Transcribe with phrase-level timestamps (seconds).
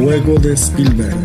[0.00, 1.16] Juego de Spielberg.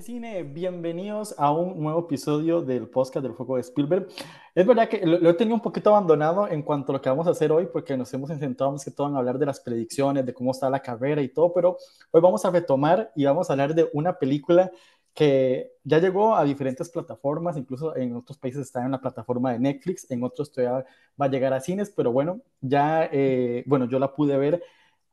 [0.00, 4.08] cine, bienvenidos a un nuevo episodio del podcast del Juego de Spielberg.
[4.54, 7.26] Es verdad que lo, he tenido un poquito abandonado en cuanto a lo que vamos
[7.26, 10.24] a hacer hoy, porque nos hemos intentado más que todo en hablar de las predicciones,
[10.24, 11.76] de cómo está la carrera y todo, pero
[12.10, 14.70] hoy vamos a retomar y vamos a hablar de una película
[15.12, 19.58] que ya llegó a diferentes plataformas, incluso en otros países está en la plataforma de
[19.58, 20.86] Netflix, en otros todavía
[21.20, 24.62] va a llegar a cines, pero bueno, ya, eh, bueno, yo la pude ver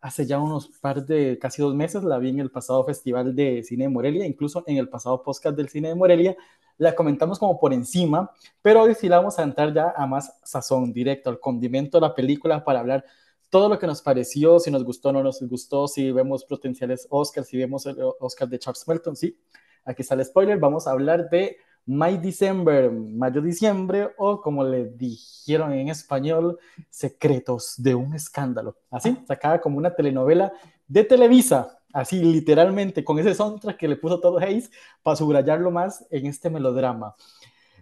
[0.01, 3.63] hace ya unos par de casi dos meses, la vi en el pasado Festival de
[3.63, 6.35] Cine de Morelia, incluso en el pasado podcast del Cine de Morelia,
[6.77, 10.39] la comentamos como por encima, pero hoy sí la vamos a entrar ya a más
[10.43, 13.03] sazón directo, al condimento de la película para hablar
[13.49, 17.07] todo lo que nos pareció, si nos gustó o no nos gustó, si vemos potenciales
[17.09, 19.37] Oscars, si vemos el Oscar de Charles Melton, sí,
[19.85, 21.57] aquí está el spoiler, vamos a hablar de
[21.87, 28.75] My December, mayo-diciembre, o como le dijeron en español, Secretos de un Escándalo.
[28.91, 30.51] Así, sacada como una telenovela
[30.85, 34.69] de Televisa, así literalmente, con ese soundtrack que le puso todo Hayes
[35.01, 37.15] para subrayarlo más en este melodrama.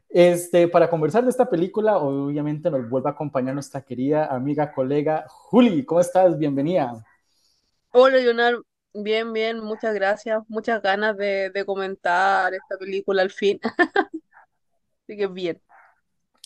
[0.08, 5.26] Este, para conversar de esta película, obviamente nos vuelve a acompañar nuestra querida amiga, colega
[5.28, 5.84] Juli.
[5.84, 6.38] ¿Cómo estás?
[6.38, 7.04] Bienvenida.
[7.92, 8.64] Hola, Leonardo.
[8.98, 10.42] Bien, bien, muchas gracias.
[10.48, 13.60] Muchas ganas de, comentar esta película al fin.
[15.04, 15.62] Así que bien.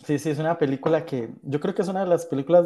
[0.03, 2.65] Sí, sí, es una película que yo creo que es una de las películas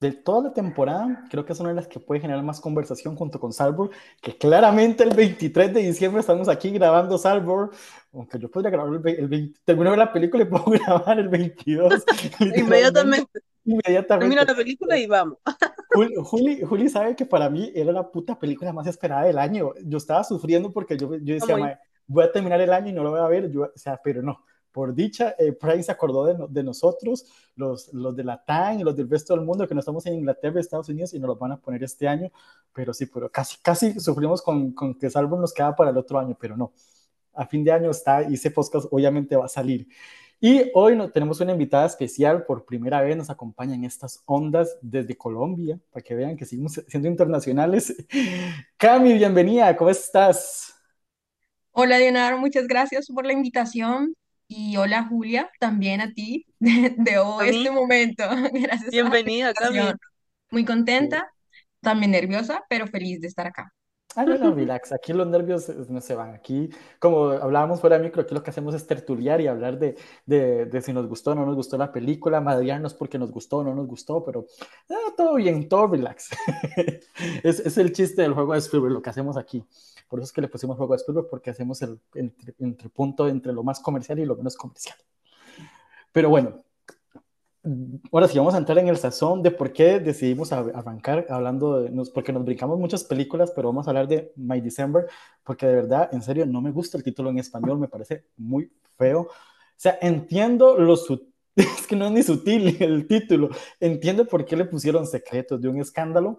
[0.00, 3.16] de toda la temporada, creo que es una de las que puede generar más conversación
[3.16, 7.70] junto con Salvor, que claramente el 23 de diciembre estamos aquí grabando Salvor,
[8.12, 12.04] aunque yo podría grabar el, el 20, termino la película y puedo grabar el 22.
[12.38, 13.40] Inmediatamente.
[13.64, 14.36] Inmediatamente.
[14.36, 15.38] Termina la película y vamos.
[15.94, 19.72] Juli, Juli, sabe que para mí era la puta película más esperada del año.
[19.84, 23.10] Yo estaba sufriendo porque yo, yo decía, voy a terminar el año y no lo
[23.10, 24.44] voy a ver, yo, o sea, pero no.
[24.72, 28.82] Por dicha, eh, Prime se acordó de, de, nosotros, los, los de la TAN y
[28.82, 31.38] los del resto del mundo que no estamos en Inglaterra, Estados Unidos y nos los
[31.38, 32.32] van a poner este año.
[32.72, 36.18] Pero sí, pero casi, casi sufrimos con, con que Salvo nos queda para el otro
[36.18, 36.72] año, pero no.
[37.34, 39.86] A fin de año está y ese podcast obviamente va a salir.
[40.40, 44.76] Y hoy no, tenemos una invitada especial, por primera vez nos acompaña en estas ondas
[44.82, 47.94] desde Colombia, para que vean que seguimos siendo internacionales.
[48.76, 50.74] Cami, bienvenida, ¿cómo estás?
[51.72, 54.14] Hola, Leonardo, muchas gracias por la invitación.
[54.46, 58.24] Y hola, Julia, también a ti de, hoy, este momento.
[58.52, 58.90] Gracias.
[58.90, 59.80] Bienvenida, Cami.
[60.50, 61.32] Muy contenta,
[61.80, 63.72] también nerviosa, pero feliz de estar acá.
[64.16, 64.92] Ah, no, no, relax.
[64.92, 66.34] Aquí los nervios eh, no se van.
[66.34, 69.96] Aquí, como hablábamos fuera de micro, aquí lo que hacemos es tertuliar y hablar de,
[70.26, 73.58] de, de si nos gustó o no nos gustó la película, madriarnos porque nos gustó
[73.58, 74.46] o no nos gustó, pero
[74.90, 76.30] ah, todo bien, todo relax.
[77.42, 79.64] es, es, el chiste del juego de Spielberg, lo que hacemos aquí.
[80.08, 83.28] Por eso es que le pusimos juego de Spielberg, porque hacemos el entre, entre punto
[83.28, 84.96] entre lo más comercial y lo menos comercial.
[86.12, 86.63] Pero bueno,
[88.12, 91.90] Ahora sí, vamos a entrar en el sazón de por qué decidimos arrancar hablando de,
[91.90, 95.06] nos, porque nos brincamos muchas películas, pero vamos a hablar de My December,
[95.42, 98.70] porque de verdad, en serio, no me gusta el título en español, me parece muy
[98.98, 99.22] feo.
[99.22, 99.30] O
[99.76, 103.48] sea, entiendo lo sutil, es que no es ni sutil el título,
[103.80, 106.38] entiendo por qué le pusieron secretos de un escándalo,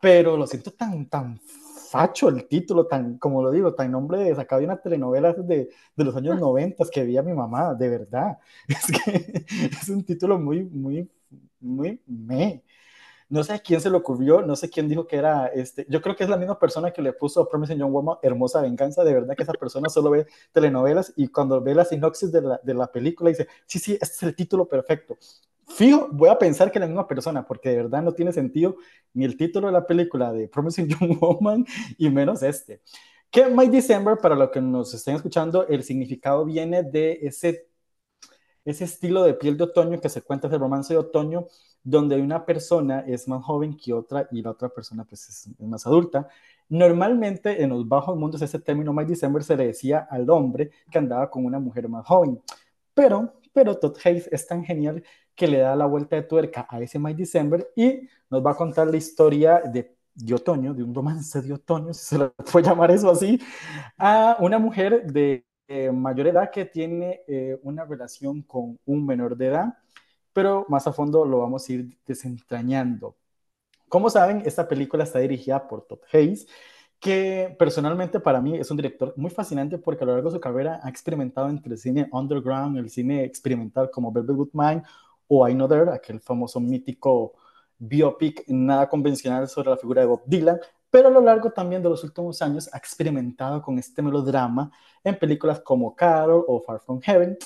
[0.00, 1.40] pero lo siento tan, tan
[1.94, 5.68] facho el título, tan, como lo digo, tan nombre de sacado de una telenovela de,
[5.96, 8.38] de los años 90 que veía mi mamá, de verdad.
[8.68, 9.46] Es que
[9.80, 11.08] es un título muy, muy,
[11.60, 12.64] muy me.
[13.28, 15.86] No sé quién se le ocurrió, no sé quién dijo que era este.
[15.88, 18.60] Yo creo que es la misma persona que le puso a Promising Young Woman Hermosa
[18.62, 19.04] Venganza.
[19.04, 22.60] De verdad que esa persona solo ve telenovelas y cuando ve la sinopsis de la,
[22.62, 25.16] de la película dice: Sí, sí, este es el título perfecto
[25.66, 28.76] fijo, voy a pensar que es la misma persona, porque de verdad no tiene sentido
[29.12, 31.64] ni el título de la película de Promising Young Woman
[31.98, 32.82] y menos este.
[33.30, 37.68] Que My December, para los que nos estén escuchando, el significado viene de ese,
[38.64, 41.46] ese estilo de piel de otoño que se cuenta, el romance de otoño,
[41.84, 45.86] donde una persona es más joven que otra y la otra persona pues es, más
[45.86, 46.26] adulta.
[46.68, 50.98] Normalmente en los bajos mundos ese término My December se le decía al hombre que
[50.98, 52.40] andaba con una mujer más joven.
[52.94, 55.04] Pero, pero Todd Hayes es tan genial
[55.34, 58.56] que le da la vuelta de tuerca a ese My December y nos va a
[58.56, 62.66] contar la historia de, de otoño, de un romance de otoño, si se le puede
[62.66, 63.38] llamar eso así,
[63.98, 69.36] a una mujer de eh, mayor edad que tiene eh, una relación con un menor
[69.36, 69.74] de edad,
[70.34, 73.16] pero más a fondo lo vamos a ir desentrañando.
[73.88, 76.46] Como saben, esta película está dirigida por Todd Hayes,
[76.98, 80.40] que personalmente para mí es un director muy fascinante porque a lo largo de su
[80.40, 84.82] carrera ha experimentado entre el cine underground, el cine experimental como Velvet Goodman
[85.28, 87.34] o I Know There, aquel famoso mítico
[87.78, 90.58] biopic nada convencional sobre la figura de Bob Dylan,
[90.90, 94.70] pero a lo largo también de los últimos años ha experimentado con este melodrama
[95.02, 97.36] en películas como Carol o Far From Heaven,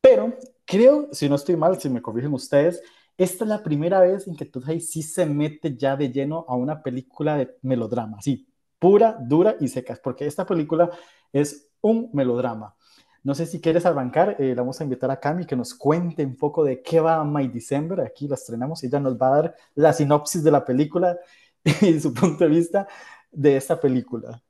[0.00, 0.34] pero
[0.70, 2.82] creo, si no estoy mal, si me corrigen ustedes,
[3.18, 6.54] esta es la primera vez en que Hayes sí se mete ya de lleno a
[6.54, 10.90] una película de melodrama, sí, pura, dura y seca, porque esta película
[11.32, 12.76] es un melodrama.
[13.22, 16.36] No sé si quieres arrancar, eh, vamos a invitar a Cami que nos cuente un
[16.36, 19.92] poco de qué va My December, aquí la estrenamos, ella nos va a dar la
[19.92, 21.18] sinopsis de la película
[21.82, 22.88] y su punto de vista
[23.32, 24.42] de esta película.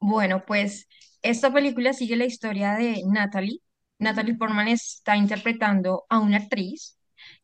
[0.00, 0.86] Bueno, pues
[1.24, 3.60] esta película sigue la historia de Natalie.
[3.98, 6.98] Natalie Portman está interpretando a una actriz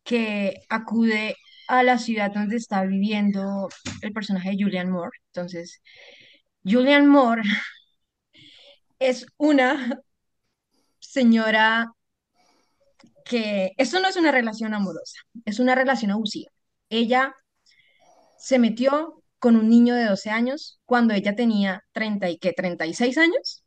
[0.04, 1.36] que acude
[1.68, 3.68] a la ciudad donde está viviendo
[4.02, 5.18] el personaje de Julian Moore.
[5.32, 5.80] Entonces,
[6.64, 7.42] Julian Moore
[8.98, 10.00] es una
[10.98, 11.92] señora
[13.24, 16.50] que esto no es una relación amorosa, es una relación abusiva.
[16.90, 17.34] Ella
[18.38, 23.16] se metió con un niño de 12 años cuando ella tenía 30 y qué, 36
[23.18, 23.64] años.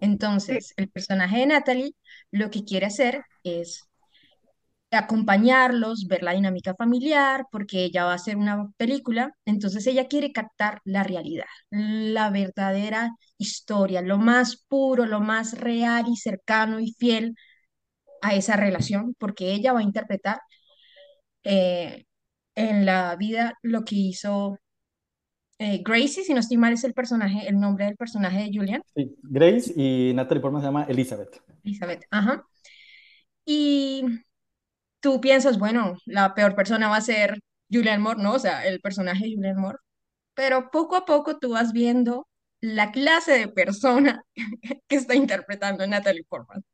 [0.00, 1.94] Entonces, el personaje de Natalie
[2.30, 3.84] lo que quiere hacer es
[4.90, 10.32] acompañarlos, ver la dinámica familiar, porque ella va a hacer una película, entonces ella quiere
[10.32, 16.92] captar la realidad, la verdadera historia, lo más puro, lo más real y cercano y
[16.98, 17.34] fiel
[18.22, 20.40] a esa relación, porque ella va a interpretar
[21.44, 22.04] eh,
[22.54, 24.58] en la vida lo que hizo
[25.62, 28.82] eh, Gracie, si no estoy mal, es el personaje, el nombre del personaje de Julian.
[28.94, 31.42] Sí, Grace y Natalie Portman se llama Elizabeth.
[31.62, 32.46] Elizabeth, ajá.
[33.44, 34.02] Y
[35.00, 37.40] tú piensas, bueno, la peor persona va a ser
[37.70, 38.32] Julian Moore, ¿no?
[38.32, 39.76] O sea, el personaje de Julian Moore.
[40.32, 42.26] Pero poco a poco tú vas viendo
[42.62, 44.22] la clase de persona
[44.88, 46.64] que está interpretando Natalie Portman.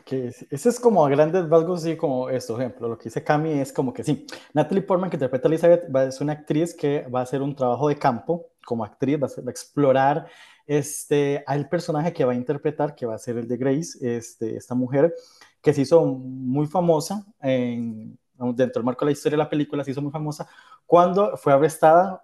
[0.00, 0.30] Okay.
[0.50, 3.72] Ese es como a grandes rasgos, sí, como esto, ejemplo, lo que dice Cami es
[3.72, 4.24] como que sí,
[4.54, 7.56] Natalie Portman, que interpreta a Elizabeth, va, es una actriz que va a hacer un
[7.56, 10.28] trabajo de campo como actriz, va a, explorar
[10.64, 14.56] este, al personaje que va a interpretar, que va a ser el de Grace, este,
[14.56, 15.12] esta mujer
[15.60, 18.16] que se hizo muy famosa en,
[18.54, 20.48] dentro del marco de la historia de la película, se hizo muy famosa
[20.86, 22.22] cuando fue arrestada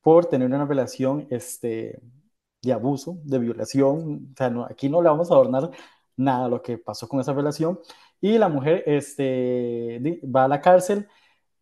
[0.00, 2.00] por tener una relación este,
[2.62, 5.70] de abuso, de violación, o sea, no, aquí no le vamos a adornar
[6.18, 7.80] nada lo que pasó con esa relación.
[8.20, 11.08] Y la mujer este, va a la cárcel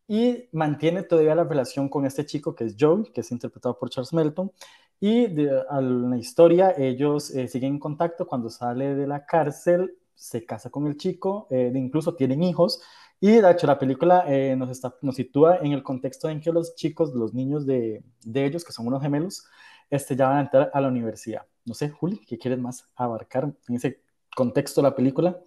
[0.08, 3.90] y mantiene todavía la relación con este chico que es Joe, que es interpretado por
[3.90, 4.52] Charles Melton.
[5.00, 8.26] Y de, a la historia, ellos eh, siguen en contacto.
[8.26, 12.80] Cuando sale de la cárcel, se casa con el chico, eh, incluso tienen hijos.
[13.20, 16.52] Y de hecho, la película eh, nos, está, nos sitúa en el contexto en que
[16.52, 19.46] los chicos, los niños de, de ellos, que son unos gemelos,
[19.90, 21.42] este, ya van a entrar a la universidad.
[21.64, 24.02] No sé, Juli, ¿qué quieres más abarcar en ese
[24.36, 25.40] contexto la película?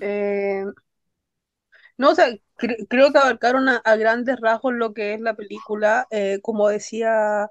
[0.00, 0.64] Eh,
[1.98, 6.06] no, o sea, creo que abarcaron a, grandes rasgos lo que es la película.
[6.10, 7.48] Eh, como decía,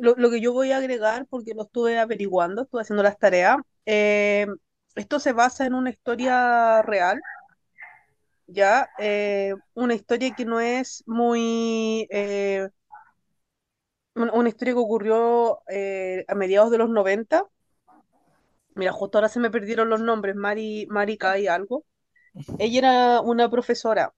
[0.00, 3.58] lo, lo, que yo voy a agregar, porque lo estuve averiguando, estuve haciendo las tareas,
[3.86, 4.46] eh,
[4.94, 7.20] esto se basa en una historia real,
[8.46, 8.88] ya,
[9.74, 12.08] una historia que no es muy...
[14.14, 15.62] una historia que ocurrió
[16.28, 17.44] a mediados de los 90
[18.74, 21.84] Mira, justo ahora se me perdieron los nombres, Mari, Marika y algo.
[22.58, 24.14] Ella era una profesora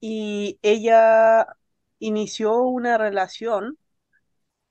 [0.00, 1.46] y ella
[2.00, 3.78] inició una relación,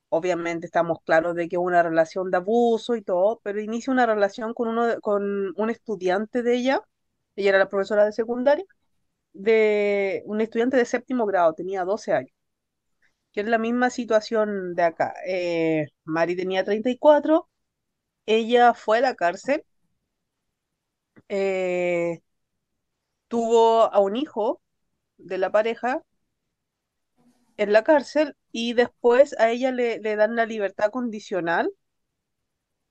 [0.08, 4.54] obviamente estamos claros de que una relación de abuso y todo, pero inicia una relación
[4.54, 6.80] con, uno con un estudiante de ella,
[7.36, 8.64] ella era la profesora de secundaria,
[9.32, 12.32] de un estudiante de séptimo grado, tenía 12 años,
[13.32, 15.14] que es la misma situación de acá.
[15.26, 17.48] Eh, Mari tenía 34
[18.26, 19.64] ella fue a la cárcel,
[21.28, 22.22] eh,
[23.28, 24.60] tuvo a un hijo
[25.18, 26.02] de la pareja
[27.56, 31.70] en la cárcel y después a ella le, dan la libertad condicional,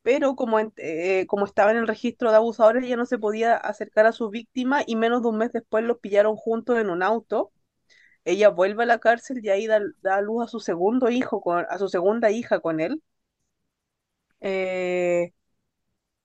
[0.02, 4.06] pero como, eh, como estaba en el registro de abusadores, ella no se podía acercar
[4.06, 7.52] a su víctima y menos de un mes después los pillaron juntos en un auto.
[8.26, 11.66] Ella vuelve a la cárcel y ahí da, da luz a su segundo hijo, con,
[11.70, 13.02] a su segunda hija con él.
[14.44, 15.34] Eh,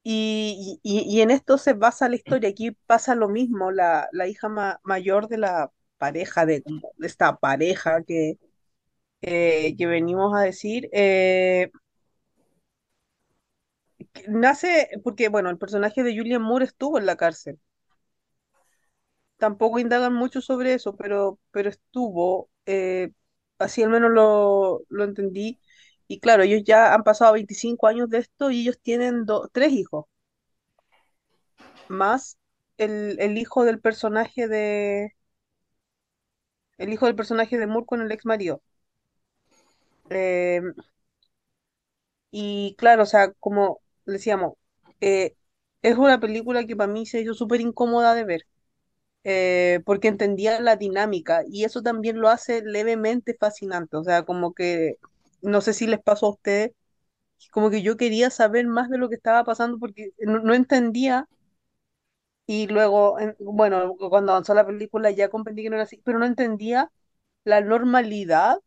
[0.02, 2.50] y, y, en esto se basa la historia.
[2.50, 3.70] Aquí pasa lo mismo.
[3.72, 4.48] La, la hija
[4.84, 6.62] mayor de la pareja, de,
[7.00, 8.38] esta pareja que,
[9.22, 11.70] eh, que venimos a decir, eh,
[14.28, 17.58] nace porque, bueno, el personaje de Julian Moore estuvo en la cárcel.
[19.36, 22.50] Tampoco indagan mucho sobre eso, pero, pero estuvo.
[23.58, 25.58] Así al menos lo, lo entendí.
[26.08, 30.06] Y claro, ellos ya han pasado 25 años de esto y ellos tienen tres hijos.
[31.88, 32.38] Más
[32.78, 35.14] el, el, hijo del personaje de.
[36.76, 38.62] El hijo del personaje de Moore con el ex marido.
[40.10, 40.74] Em,
[42.30, 44.54] y claro, o sea, como decíamos,
[45.00, 45.36] eh,
[45.82, 48.46] es una película que para mí se hizo súper incómoda de ver.
[49.24, 53.96] eh, porque entendía la dinámica y eso también lo hace levemente fascinante.
[53.98, 54.98] O sea, como que,
[55.42, 56.72] no sé si les pasó a ustedes,
[57.52, 61.28] como que yo quería saber más de lo que estaba pasando porque no, entendía.
[62.46, 66.18] Y luego, en- bueno, cuando avanzó la película ya comprendí que no era así, pero
[66.18, 66.90] no entendía
[67.44, 68.58] la normalidad,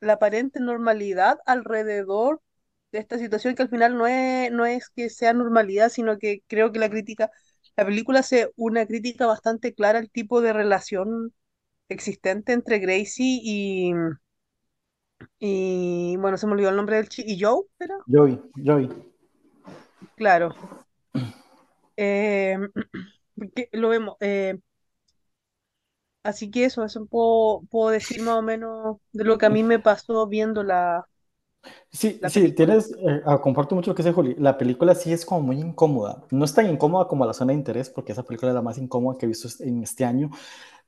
[0.00, 2.40] la aparente normalidad alrededor
[2.92, 6.42] de esta situación que al final no es, no es que sea normalidad, sino que
[6.48, 7.30] creo que la crítica,
[7.76, 11.34] la película hace una crítica bastante clara al tipo de relación
[11.90, 13.92] existente entre Gracie y,
[15.38, 17.96] y bueno, se me olvidó el nombre del chico, y Joe, ¿era?
[18.06, 18.88] Joey, Joey.
[20.14, 20.54] Claro.
[21.96, 22.56] Eh,
[23.72, 24.16] lo vemos.
[24.20, 24.58] eh,
[26.22, 29.62] así que eso, eso puedo, puedo decir más o menos de lo que a mí
[29.62, 31.06] me pasó viendo la,
[31.92, 34.34] Sí, la sí, tienes, eh, ah, comparto mucho lo que dice Juli.
[34.38, 36.22] La película sí es como muy incómoda.
[36.30, 38.78] No es tan incómoda como La Zona de Interés, porque esa película es la más
[38.78, 40.30] incómoda que he visto en este año.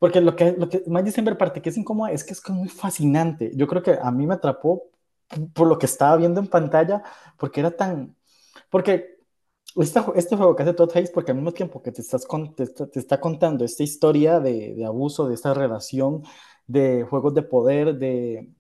[0.03, 2.51] Porque lo que, lo que más dicen ver parte que es incómoda es que es
[2.51, 3.53] muy fascinante.
[3.55, 4.85] Yo creo que a mí me atrapó
[5.55, 7.03] por lo que estaba viendo en pantalla,
[7.39, 8.17] porque era tan...
[8.71, 9.19] Porque
[9.77, 12.55] este, este juego que hace Todd Hayes, porque al mismo tiempo que te, estás con-
[12.57, 16.23] te, te está contando esta historia de, de abuso, de esta relación,
[16.67, 18.53] de juegos de poder, de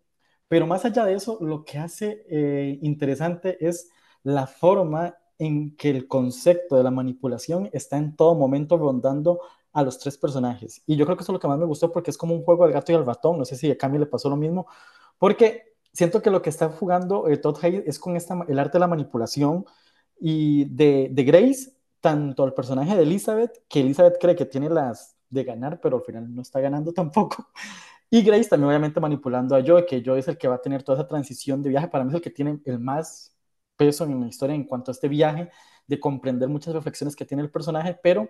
[0.48, 3.90] pero más allá de eso, lo que hace eh, interesante es
[4.22, 9.40] la forma en que el concepto de la manipulación está en todo momento rondando
[9.72, 10.82] a los tres personajes.
[10.86, 12.42] Y yo creo que eso es lo que más me gustó porque es como un
[12.44, 13.38] juego del gato y el ratón.
[13.38, 14.66] No sé si a Cami le pasó lo mismo,
[15.18, 18.72] porque siento que lo que está jugando eh, Todd Hayes es con esta, el arte
[18.74, 19.64] de la manipulación
[20.20, 25.44] y de, Grace, tanto el personaje de Elizabeth, que Elizabeth cree que tiene las de
[25.44, 27.48] ganar, pero al final no está ganando tampoco.
[28.10, 30.82] Y Grace también obviamente manipulando a Joe, que Joe es el que va a tener
[30.82, 31.88] toda esa transición de viaje.
[31.88, 33.34] Para mí es el que tiene el más
[33.76, 35.50] peso en la historia en cuanto a este viaje,
[35.86, 38.28] de comprender muchas reflexiones que tiene el personaje, pero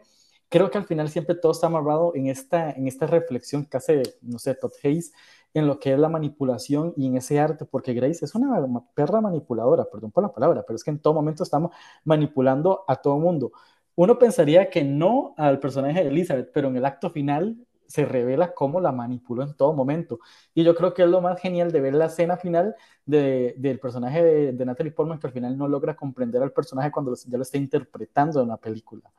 [0.52, 4.02] creo que al final siempre todo está amarrado en esta, en esta reflexión que hace,
[4.20, 5.12] no sé, Todd Hayes,
[5.54, 8.62] en lo que es la manipulación y en ese arte, porque Grace es una
[8.94, 11.72] perra manipuladora, perdón por la palabra, pero es que en todo momento estamos
[12.04, 13.52] manipulando a todo mundo.
[13.94, 17.56] Uno pensaría que no al personaje de Elizabeth, pero en el acto final
[17.86, 20.20] se revela cómo la manipuló en todo momento.
[20.54, 22.74] Y yo creo que es lo más genial de ver la escena final
[23.06, 26.90] de, del personaje de, de, Natalie Portman, que al final no logra comprender al personaje
[26.92, 29.10] cuando ya lo está interpretando en una película.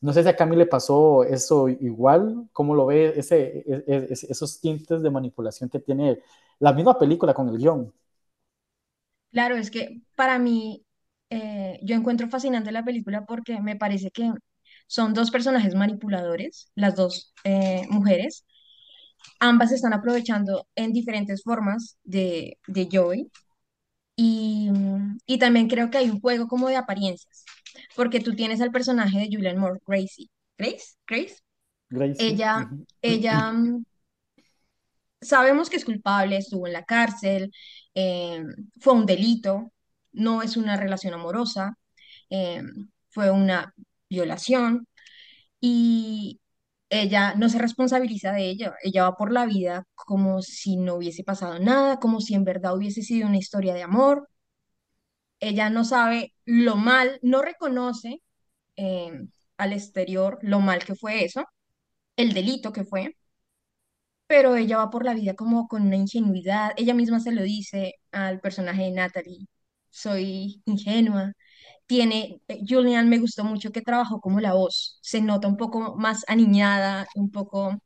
[0.00, 4.60] No sé si a Cami le pasó eso igual, ¿cómo lo ve ese, ese, esos
[4.60, 6.20] tintes de manipulación que tiene
[6.60, 7.92] la misma película con el guion?
[9.30, 10.84] Claro, es que para mí,
[11.30, 14.32] eh, yo encuentro fascinante la película porque me parece que
[14.86, 18.44] son dos personajes manipuladores, las dos eh, mujeres.
[19.40, 23.30] Ambas están aprovechando en diferentes formas de, de Joey.
[24.16, 24.70] Y,
[25.26, 27.44] y también creo que hay un juego como de apariencias,
[27.96, 30.28] porque tú tienes al personaje de Julianne Moore, Gracie.
[30.56, 30.96] ¿Grace?
[31.06, 31.36] ¿Grace?
[31.90, 32.26] Gracie.
[32.26, 32.70] Ella,
[33.02, 33.84] ella mm,
[35.20, 37.52] sabemos que es culpable, estuvo en la cárcel,
[37.94, 38.42] eh,
[38.80, 39.72] fue un delito,
[40.12, 41.76] no es una relación amorosa,
[42.30, 42.62] eh,
[43.10, 43.74] fue una
[44.08, 44.86] violación
[45.60, 46.40] y
[46.90, 51.24] ella no se responsabiliza de ella, ella va por la vida como si no hubiese
[51.24, 54.28] pasado nada, como si en verdad hubiese sido una historia de amor.
[55.40, 58.22] Ella no sabe lo mal, no reconoce
[58.76, 59.12] eh,
[59.58, 61.44] al exterior lo mal que fue eso,
[62.16, 63.16] el delito que fue,
[64.26, 66.72] pero ella va por la vida como con una ingenuidad.
[66.76, 69.46] Ella misma se lo dice al personaje de Natalie,
[69.90, 71.32] soy ingenua.
[71.86, 75.96] Tiene, eh, Julian me gustó mucho que trabajó como la voz, se nota un poco
[75.96, 77.78] más aniñada, un poco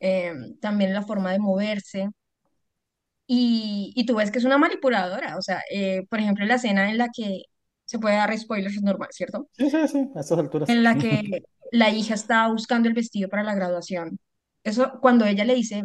[0.00, 2.10] eh, también la forma de moverse.
[3.26, 6.90] Y, y tú ves que es una manipuladora, o sea, eh, por ejemplo, la escena
[6.90, 7.42] en la que
[7.84, 9.48] se puede dar spoilers es normal, ¿cierto?
[9.52, 10.68] Sí, sí, sí, a estas alturas.
[10.68, 11.22] En la que
[11.72, 14.18] la hija está buscando el vestido para la graduación.
[14.62, 15.84] Eso, cuando ella le dice,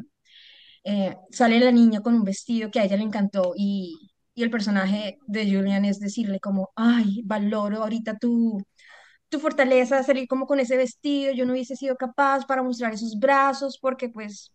[0.84, 3.98] eh, sale la niña con un vestido que a ella le encantó y,
[4.34, 8.62] y el personaje de Julian es decirle como, ay, valoro ahorita tu,
[9.30, 12.94] tu fortaleza de salir como con ese vestido, yo no hubiese sido capaz para mostrar
[12.94, 14.54] esos brazos porque pues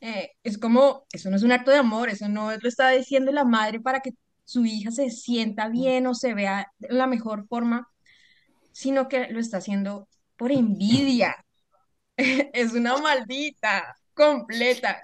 [0.00, 3.32] eh, es como, eso no es un acto de amor, eso no lo está diciendo
[3.32, 4.12] la madre para que
[4.44, 7.88] su hija se sienta bien o se vea de la mejor forma,
[8.72, 11.36] sino que lo está haciendo por envidia.
[12.52, 15.00] Es una maldita completa.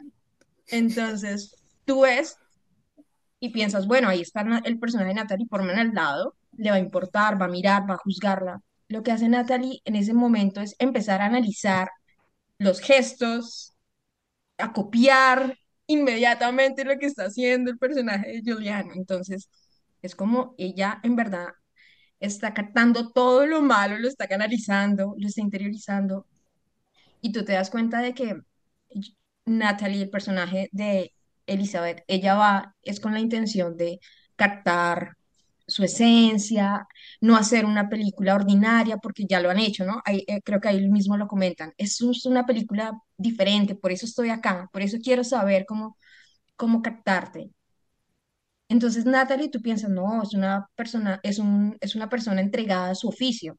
[0.68, 2.36] Entonces, tú ves
[3.40, 6.80] y piensas, bueno, ahí está el personaje de Natalie Portman al lado, le va a
[6.80, 8.60] importar, va a mirar, va a juzgarla.
[8.88, 11.90] Lo que hace Natalie en ese momento es empezar a analizar
[12.58, 13.73] los gestos,
[14.58, 18.92] a copiar inmediatamente lo que está haciendo el personaje de Juliana.
[18.96, 19.48] Entonces,
[20.02, 21.48] es como ella en verdad
[22.20, 26.26] está captando todo lo malo, lo está canalizando, lo está interiorizando
[27.20, 28.36] y tú te das cuenta de que
[29.46, 31.12] Natalie, el personaje de
[31.46, 34.00] Elizabeth, ella va, es con la intención de
[34.36, 35.16] captar
[35.74, 36.86] su esencia,
[37.20, 40.02] no hacer una película ordinaria, porque ya lo han hecho, ¿no?
[40.04, 41.72] Ahí, eh, creo que ahí mismo lo comentan.
[41.78, 45.98] Es un- es una película diferente, por eso estoy acá, por eso quiero saber cómo,
[46.56, 47.50] cómo captarte.
[48.68, 52.94] Entonces, Natalie, tú piensas, no, es una persona, es un, es una persona entregada a
[52.94, 53.56] su oficio.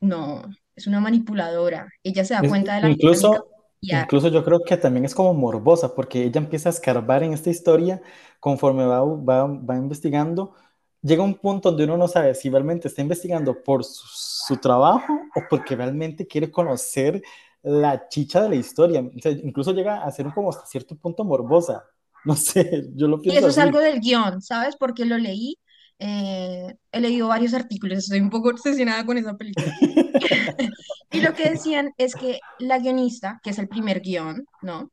[0.00, 0.42] No,
[0.76, 1.88] es una manipuladora.
[2.02, 3.48] Ella se da cuenta de la incluso,
[3.90, 7.50] incluso yo creo que también es como morbosa, porque ella empieza a escarbar en esta
[7.50, 8.00] historia
[8.40, 10.54] conforme va, va, va investigando.
[11.02, 15.12] Llega un punto donde uno no sabe si realmente está investigando por su, su trabajo
[15.34, 17.22] o porque realmente quiere conocer
[17.62, 19.00] la chicha de la historia.
[19.02, 21.84] O sea, incluso llega a ser como hasta cierto punto morbosa.
[22.24, 23.58] No sé, yo lo Y pienso eso es así.
[23.58, 24.76] algo del guion, ¿sabes?
[24.76, 25.56] Porque lo leí,
[25.98, 29.76] eh, he leído varios artículos, estoy un poco obsesionada con esa película.
[31.10, 34.92] Y lo que decían es que la guionista, que es el primer guion, ¿no?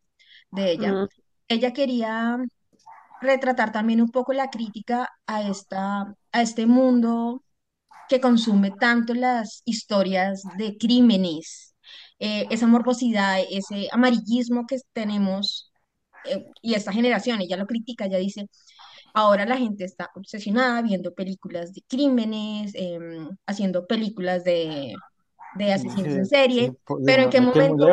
[0.52, 1.08] De ella, Mm,
[1.50, 2.38] ella quería
[3.22, 7.44] retratar también un poco la crítica a esta, a este mundo
[8.10, 11.76] que consume tanto las historias de crímenes,
[12.20, 15.72] eh, esa morbosidad, ese amarillismo que tenemos,
[16.26, 18.48] eh, y esta generación, ella lo critica, ella dice,
[19.14, 24.96] ahora la gente está obsesionada viendo películas de crímenes, em, haciendo películas de,
[25.52, 27.88] de asesinos en Sí, serie, po- pero ¿en qué momento,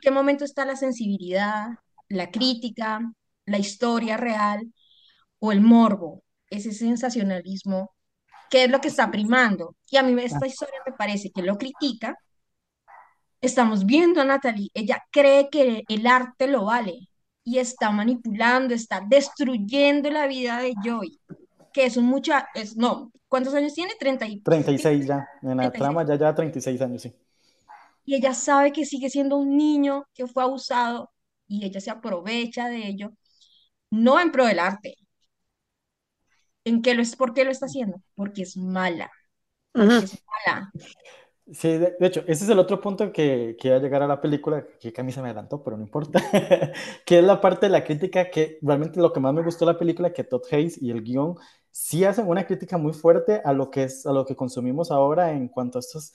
[0.00, 1.68] qué momento está la sensibilidad,
[2.08, 3.00] la crítica,
[3.48, 4.72] la historia real
[5.38, 7.92] o el morbo, ese sensacionalismo
[8.48, 9.76] qué es lo que está primando.
[9.90, 12.16] Y a mí esta historia me parece que lo critica.
[13.40, 17.08] Estamos viendo a Natalie, ella cree que el arte lo vale
[17.44, 21.20] y está manipulando, está destruyendo la vida de Joy,
[21.72, 23.92] que es un mucha, es, no, ¿cuántos años tiene?
[23.98, 25.72] 30 y, 36 ya, en la 36.
[25.72, 27.14] trama ya lleva 36 años, sí.
[28.04, 31.12] Y ella sabe que sigue siendo un niño que fue abusado
[31.46, 33.12] y ella se aprovecha de ello,
[33.90, 34.96] no en pro del arte.
[36.64, 37.16] ¿En qué lo es?
[37.16, 38.02] ¿Por qué lo está haciendo?
[38.14, 39.10] Porque es mala,
[39.78, 40.72] porque es mala.
[41.50, 44.06] Sí, de, de hecho, ese es el otro punto que, que iba a llegar a
[44.06, 46.20] la película, que a mí se me adelantó, pero no importa,
[47.06, 49.72] que es la parte de la crítica que realmente lo que más me gustó de
[49.72, 51.36] la película, que Todd Hayes y el guion
[51.70, 55.32] sí hacen una crítica muy fuerte a lo que es, a lo que consumimos ahora
[55.32, 56.12] en cuanto a estos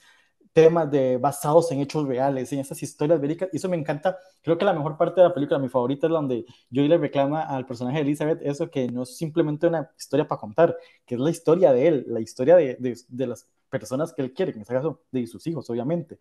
[0.54, 4.56] temas de, basados en hechos reales, en estas historias verídicas, y eso me encanta, creo
[4.56, 7.66] que la mejor parte de la película, mi favorita es donde Joey le reclama al
[7.66, 11.30] personaje de Elizabeth eso, que no es simplemente una historia para contar, que es la
[11.30, 14.74] historia de él, la historia de, de, de las personas que él quiere, en este
[14.74, 16.18] caso de sus hijos, obviamente.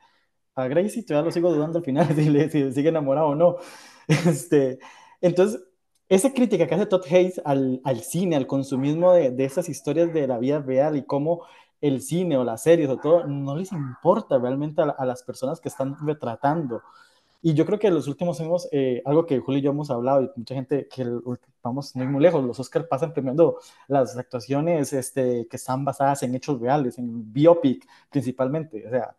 [0.55, 3.57] A Gracie todavía lo sigo dudando al final si, le, si sigue enamorado o no.
[4.07, 4.79] Este,
[5.21, 5.63] entonces,
[6.09, 10.13] esa crítica que hace Todd Hayes al, al cine, al consumismo de, de esas historias
[10.13, 11.43] de la vida real y cómo
[11.83, 15.59] el cine o las series o todo no les importa realmente a, a las personas
[15.59, 16.81] que están retratando.
[17.45, 20.21] Y yo creo que los últimos años, eh, algo que Julio y yo hemos hablado,
[20.23, 21.05] y mucha gente que
[21.61, 26.33] vamos no muy lejos, los Oscars pasan premiando las actuaciones este, que están basadas en
[26.35, 28.87] hechos reales, en biopic principalmente.
[28.87, 29.17] O sea,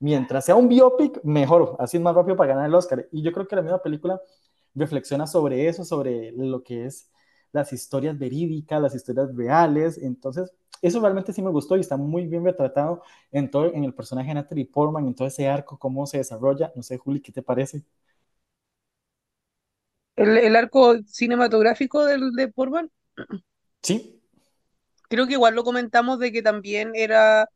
[0.00, 3.06] mientras sea un biopic, mejor, así es más rápido para ganar el Oscar.
[3.12, 4.18] Y yo creo que la misma película
[4.74, 7.10] reflexiona sobre eso, sobre lo que es
[7.52, 9.98] las historias verídicas, las historias reales.
[9.98, 13.94] Entonces, eso realmente sí me gustó y está muy bien retratado en todo en el
[13.94, 16.72] personaje de Natalie Portman, en todo ese arco, cómo se desarrolla.
[16.76, 17.82] No sé, Juli, ¿qué te parece?
[20.16, 22.90] El, el arco cinematográfico del, de Portman,
[23.82, 24.20] Sí,
[25.08, 27.48] creo que igual lo comentamos de que también era,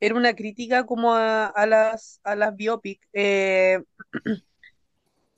[0.00, 3.80] era una crítica como a, a las, a las biopic, eh,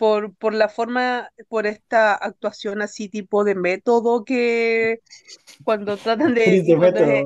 [0.02, 4.98] por, por la forma, por esta actuación así tipo de método que
[5.62, 7.24] cuando tratan de, de cuando es,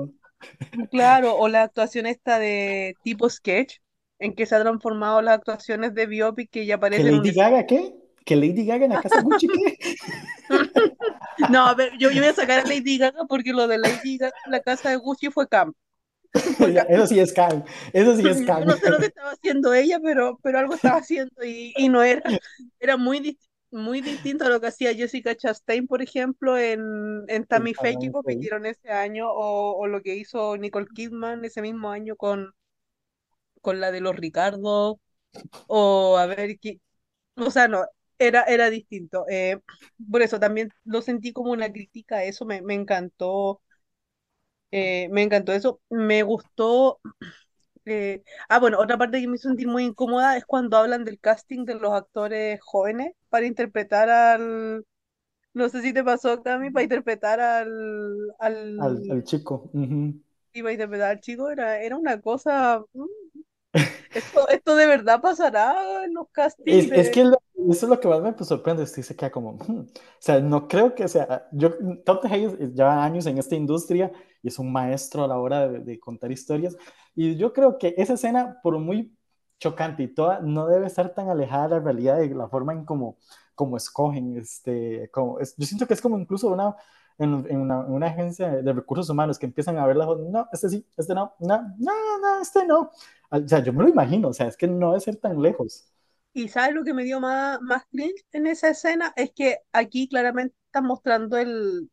[0.91, 3.79] claro, o la actuación esta de tipo sketch,
[4.19, 7.33] en que se han transformado las actuaciones de biopic que ya ¿Que parecen un Lady
[7.33, 7.95] Gaga qué?
[8.27, 9.79] ¿Que Lady Gaga en la casa Gucci qué?
[11.51, 14.19] No, a ver, yo, yo voy a sacar a Lady Gaga porque lo de Lady
[14.19, 15.75] Gaga en la casa de Gucci fue camp.
[16.89, 18.65] Eso sí es can, eso sí es Yo can.
[18.65, 22.03] no sé lo que estaba haciendo ella, pero, pero algo estaba haciendo y, y no
[22.03, 22.35] era,
[22.81, 27.45] era muy, dis- muy distinto a lo que hacía Jessica Chastain, por ejemplo, en, en
[27.47, 31.91] Tammy Faye que compitieron ese año, o, o lo que hizo Nicole Kidman ese mismo
[31.91, 32.53] año con,
[33.63, 35.01] con la de los Ricardo,
[35.67, 36.81] o a ver, qué-
[37.37, 37.87] o sea, no,
[38.19, 39.27] era, era distinto.
[39.31, 39.61] Eh,
[40.11, 43.63] por eso también lo sentí como una crítica a eso, me, me encantó,
[44.71, 47.01] eh, me encantó eso, me gustó.
[47.87, 51.21] eh, ah, bueno, otra parte que me hizo sentir muy incómoda es cuando hablan del
[51.21, 54.85] casting de los actores jóvenes para interpretar al,
[55.55, 57.69] no sé si te pasó, Cami, para interpretar al,
[58.79, 59.69] Al, al, al chico.
[59.75, 60.19] ujú.
[60.55, 63.05] iba a interpretar al chico, era, era una cosa, mm,
[64.15, 66.79] ¿Esto, esto de verdad pasará en los castings?
[66.79, 67.39] Es, es que lo-
[67.71, 69.81] eso es lo que más me sorprende, es que se queda como, "Hmm".
[69.81, 69.87] O
[70.19, 71.71] sea, no creo que sea, yo,
[72.05, 74.13] Todd Hayes lleva años en esta industria
[74.43, 76.77] y es un maestro a la hora de, de contar historias,
[77.15, 79.17] y yo creo que esa escena, por muy
[79.59, 82.85] chocante y toda, no debe estar tan alejada de la realidad de la forma en
[82.85, 83.17] como,
[83.55, 86.77] como escogen, este, como, es- yo siento que es como incluso una,
[87.19, 90.29] en, en una, en una agencia de recursos humanos que empiezan a ver las fotos,
[90.29, 92.91] no, este sí, este no, no, no, no, este no.
[93.31, 95.87] O sea, yo me lo imagino, o sea, es que no debe ser tan lejos.
[96.33, 99.13] Y ¿sabes lo que me dio más, más cringe en esa escena?
[99.17, 101.91] Es que aquí claramente están mostrando el,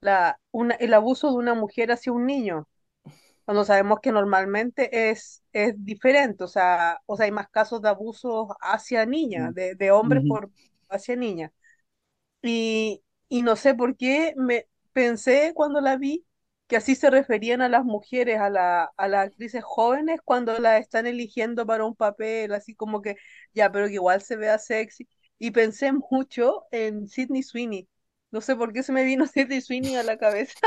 [0.00, 2.68] la, una, el abuso de una mujer hacia un niño,
[3.44, 7.88] cuando sabemos que normalmente es, es diferente, o sea, o sea, hay más casos de
[7.90, 10.28] abusos hacia niñas, de, de hombres Ujú.
[10.28, 10.50] por
[10.90, 11.52] hacia niñas.
[12.42, 13.02] Y,
[13.32, 16.26] y no sé por qué me pensé cuando la vi
[16.66, 20.82] que así se referían a las mujeres, a la, a las actrices jóvenes cuando las
[20.82, 23.16] están eligiendo para un papel, así como que
[23.54, 25.08] ya, pero que igual se vea sexy.
[25.38, 27.88] Y pensé mucho en Sydney Sweeney.
[28.30, 30.58] No sé por qué se me vino Sydney Sweeney a la cabeza.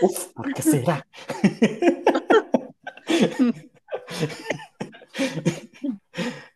[0.00, 1.06] Uf, ¿por qué será?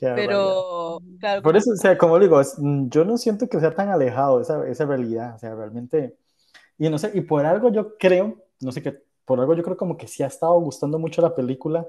[0.00, 0.10] Qué.
[0.16, 3.90] Pero, claro, Por eso, o sea, como digo, mm, yo no siento que sea tan
[3.90, 6.16] alejado esa, esa realidad, o sea, realmente,
[6.78, 9.76] y no sé, y por algo yo creo, no sé qué, por algo yo creo
[9.76, 11.86] como que sí ha estado gustando mucho la película,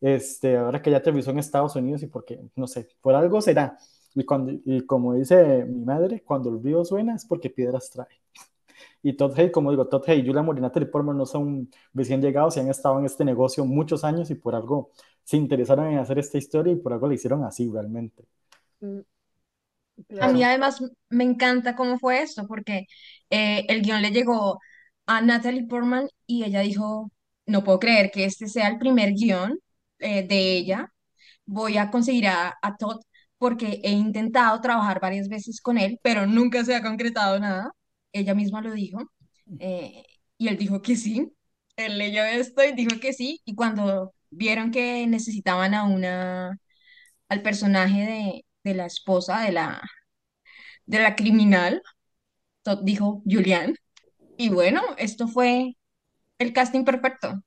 [0.00, 3.76] este, ahora que ya aterrizó en Estados Unidos y porque, no sé, por algo será.
[4.14, 8.08] Y, cuando, y como dice mi madre, cuando el río suena es porque piedras trae.
[9.02, 11.70] Y Todd Hay, como digo, Todd Hay y Julia Moore y Natalie Portman no son
[11.94, 14.90] recién llegados y han estado en este negocio muchos años y por algo
[15.24, 18.24] se interesaron en hacer esta historia y por algo la hicieron así realmente.
[18.80, 19.00] mm,
[20.18, 20.44] A mí claro.
[20.44, 22.86] además me encanta cómo fue esto, porque
[23.30, 24.58] eh, el guion le llegó
[25.06, 27.10] a Natalie Portman y ella dijo,
[27.46, 29.58] no puedo creer que este sea el primer guion
[29.98, 30.92] eh, de ella.
[31.46, 33.00] Voy a conseguir a, a Todd
[33.38, 37.72] porque he intentado trabajar varias veces con él, pero nunca se ha concretado nada.
[38.12, 39.00] Ella misma lo dijo.
[39.58, 40.04] eh,
[40.38, 41.32] y él dijo que sí.
[41.76, 43.40] Él leyó esto y dijo que sí.
[43.44, 46.58] Y cuando vieron que necesitaban a una,
[47.28, 49.82] al personaje de, de la esposa de la
[50.86, 51.82] de la criminal,
[52.82, 53.74] dijo Julián.
[54.36, 55.76] Y bueno, esto fue
[56.38, 57.42] el casting perfecto.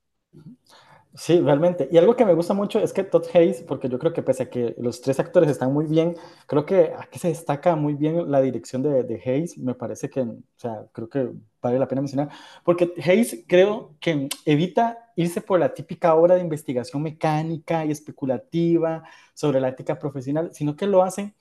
[1.15, 1.87] Sí, realmente.
[1.91, 4.43] Y algo que me gusta mucho es que Todd Hayes, porque yo creo que pese
[4.43, 6.15] a que los tres actores están muy bien,
[6.47, 9.55] creo que aquí se destaca muy bien la dirección de, de Hayes.
[9.59, 11.29] Me parece que, o sea, creo que
[11.61, 12.29] vale la pena mencionar,
[12.65, 19.03] porque Hayes creo que evita irse por la típica obra de investigación mecánica y especulativa
[19.35, 21.35] sobre la ética profesional, sino que lo hace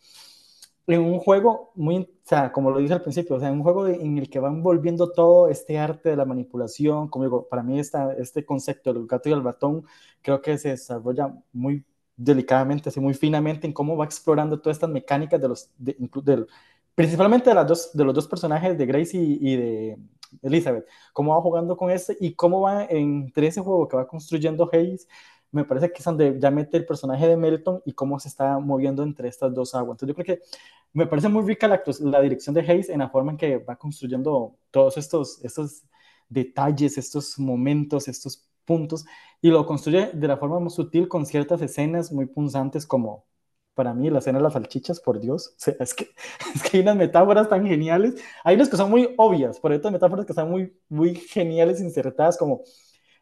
[0.87, 3.63] en un juego muy, o sea, como lo dije al principio, o sea, en un
[3.63, 7.63] juego en el que van envolviendo todo este arte de la manipulación, como digo, para
[7.63, 9.85] mí esta, este concepto del gato y el ratón
[10.23, 11.85] creo que se desarrolla muy
[12.17, 16.47] delicadamente, así muy finamente en cómo va explorando todas estas mecánicas de los, de, de,
[16.95, 19.99] principalmente de, las dos, de los dos personajes de Grace y, y de
[20.43, 24.69] Elizabeth, cómo va jugando con este y cómo va entre ese juego que va construyendo
[24.73, 25.07] Hayes
[25.53, 28.59] me parece que es donde ya mete el personaje de Melton y cómo se está
[28.59, 29.97] moviendo entre estas dos aguas.
[29.97, 30.45] Entonces yo creo que
[30.93, 33.77] me parece muy rica la, la dirección de Hayes en la forma en que va
[33.77, 35.85] construyendo todos estos, estos
[36.29, 39.05] detalles, estos momentos, estos puntos,
[39.41, 43.27] y lo construye de la forma muy sutil con ciertas escenas muy punzantes como
[43.75, 46.11] para mí la escena de las salchichas, por Dios, es, que,
[46.55, 49.79] es que hay unas metáforas tan geniales, hay unas que son muy obvias, pero hay
[49.79, 52.63] otras metáforas que están muy, muy geniales, insertadas como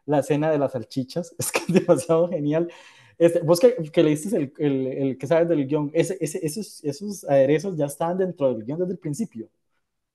[0.05, 2.71] la escena de las salchichas, es que es demasiado genial.
[3.17, 6.83] Este, vos que, que leíste el, el, el, que sabes del guion, ese, ese, esos,
[6.83, 9.49] esos aderezos ya estaban dentro del guion desde el principio.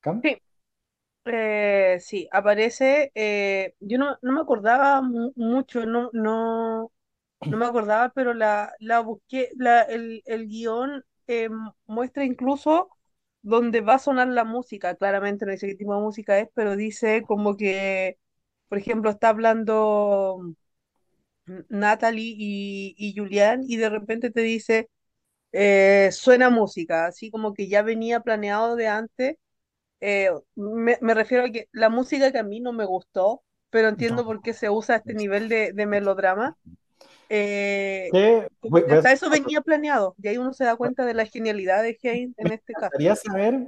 [0.00, 0.22] ¿Cam?
[0.22, 0.36] Sí,
[1.26, 6.92] eh, sí, aparece, eh, yo no, no, me acordaba mu mucho, no, no,
[7.46, 11.48] no me acordaba, pero la, la busqué, la, el, el guion eh,
[11.86, 12.90] muestra incluso
[13.42, 16.76] donde va a sonar la música, claramente no dice qué tipo de música es, pero
[16.76, 18.18] dice como que,
[18.68, 20.40] por ejemplo, está hablando
[21.68, 24.88] Natalie y, y Julián y de repente te dice,
[25.52, 29.36] eh, suena música, así como que ya venía planeado de antes.
[30.00, 33.88] Eh, me, me, refiero a que la música que a mí no me gustó, pero
[33.88, 34.28] entiendo No.
[34.28, 36.56] por qué se usa este nivel de, de melodrama.
[37.28, 38.08] Eh,
[38.90, 42.38] hasta eso venía planeado, y ahí uno se da cuenta de la genialidad de Haynes
[42.38, 42.90] en este caso.
[42.98, 43.66] Me gustaría saber,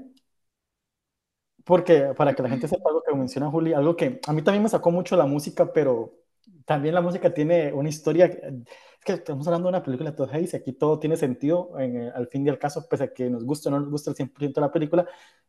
[1.68, 4.62] porque para que la gente sepa algo que menciona Juli, algo que a mí también
[4.62, 6.14] me sacó mucho la música, pero
[6.64, 8.24] también la música tiene una historia.
[8.24, 12.08] Es que estamos hablando de una película de Hayes y aquí todo tiene sentido en,
[12.08, 14.16] al fin y al caso, pese a que nos guste o no nos guste el
[14.16, 15.06] 100% de la película,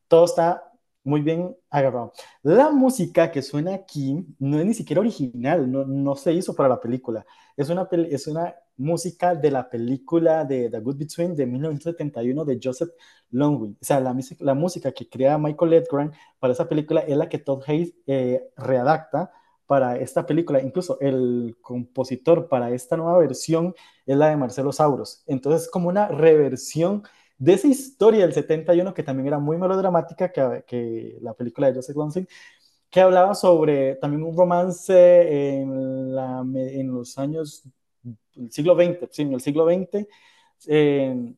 [0.10, 0.70] todo está
[1.06, 2.12] muy bien agarrado.
[2.44, 6.68] La música que suena aquí no es ni siquiera original, no, no se hizo para
[6.68, 7.26] la película.
[7.56, 12.60] Es una, es una música de la película de The Good Between de 1971 de
[12.62, 12.90] Joseph
[13.32, 13.78] Longwin.
[13.82, 17.40] O sea, la, la música que crea Michael Edgren para esa película es la que
[17.40, 19.32] Todd Hayes eh, readapta
[19.68, 20.62] para esta película.
[20.62, 25.24] Incluso el compositor para esta nueva versión es la de Marcelo Sauros.
[25.28, 27.04] Entonces, como una reversión
[27.38, 31.76] de esa historia del 71, que también era muy melodramática, que, que la película de
[31.76, 32.28] Joseph Longwin,
[32.90, 37.64] que hablaba sobre también un romance en, la, en los años
[38.36, 40.08] el siglo XX, sí, en el siglo XX.
[40.68, 41.34] Eh,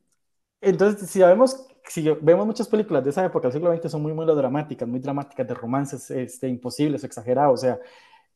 [0.61, 4.13] entonces, si vemos, si vemos muchas películas de esa época, del siglo XX, son muy,
[4.13, 7.79] muy dramáticas, muy dramáticas, de romances este, imposibles, exagerados, o sea,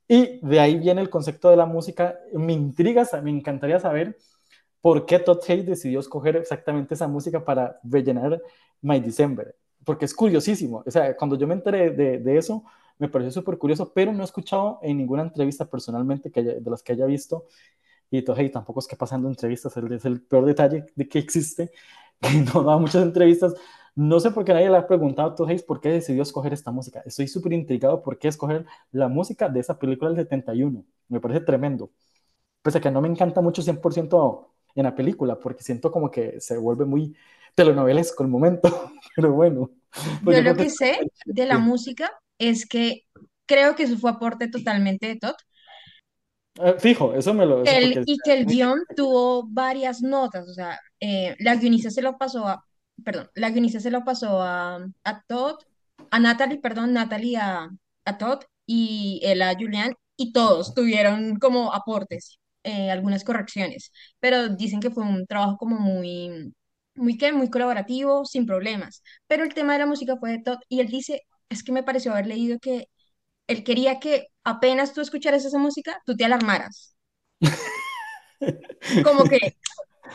[0.07, 2.19] y de ahí viene el concepto de la música.
[2.33, 4.17] Me intriga, me encantaría saber
[4.81, 8.41] por qué Todd Hayes decidió escoger exactamente esa música para rellenar
[8.81, 10.83] My December, porque es curiosísimo.
[10.85, 12.63] O sea, cuando yo me enteré de, de eso,
[12.99, 16.83] me pareció súper curioso, pero no he escuchado en ninguna entrevista personalmente que de las
[16.83, 17.45] que haya visto
[18.17, 21.71] y hey, tampoco es que pasando entrevistas, es el peor detalle de que existe,
[22.21, 23.53] que no da muchas entrevistas.
[23.95, 26.71] No sé por qué nadie le ha preguntado a Todd por qué decidió escoger esta
[26.71, 27.01] música.
[27.05, 30.85] Estoy súper intrigado por qué escoger la música de esa película del 71.
[31.07, 31.91] Me parece tremendo.
[32.61, 36.41] Pese a que no me encanta mucho 100% en la película, porque siento como que
[36.41, 37.15] se vuelve muy
[37.55, 38.69] telenovelesco el momento.
[39.15, 39.71] Pero bueno.
[40.23, 43.05] Pues yo, lo que sé de la música es que
[43.45, 45.35] creo que eso fue aporte totalmente de Todd,
[46.57, 47.63] Ah, fijo, eso me lo...
[48.05, 52.47] y que el guion tuvo varias notas, o sea, eh, la guionista se lo pasó
[52.47, 52.63] a,
[53.03, 55.57] perdón, la guionista se lo pasó a, a Todd,
[56.11, 57.69] a Natalie, perdón, Natalie a,
[58.05, 64.47] a Todd y él a Julian, y todos tuvieron como aportes, eh, algunas correcciones, pero
[64.49, 66.53] dicen que fue un trabajo como muy,
[66.95, 67.33] muy, ¿qué?
[67.33, 70.87] Muy colaborativo, sin problemas, pero el tema de la música fue de Todd, y él
[70.87, 72.87] dice, es que me pareció haber leído que
[73.47, 76.95] él quería que apenas tú escucharas esa música, tú te alarmaras.
[79.03, 79.55] Como que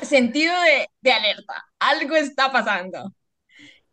[0.02, 0.54] sentido
[1.02, 3.14] de, alerta, algo está pasando.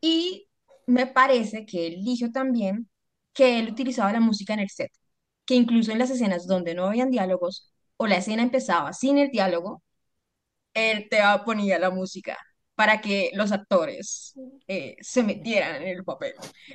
[0.01, 0.47] Y
[0.87, 2.89] me parece que él dijo también
[3.33, 4.91] que él utilizaba la música en el set,
[5.45, 9.29] que incluso en las escenas donde no habían diálogos o la escena empezaba sin el
[9.29, 9.83] diálogo,
[10.73, 12.37] él te ponía la música
[12.75, 14.33] para que los actores
[14.67, 16.33] eh, se metieran en el papel.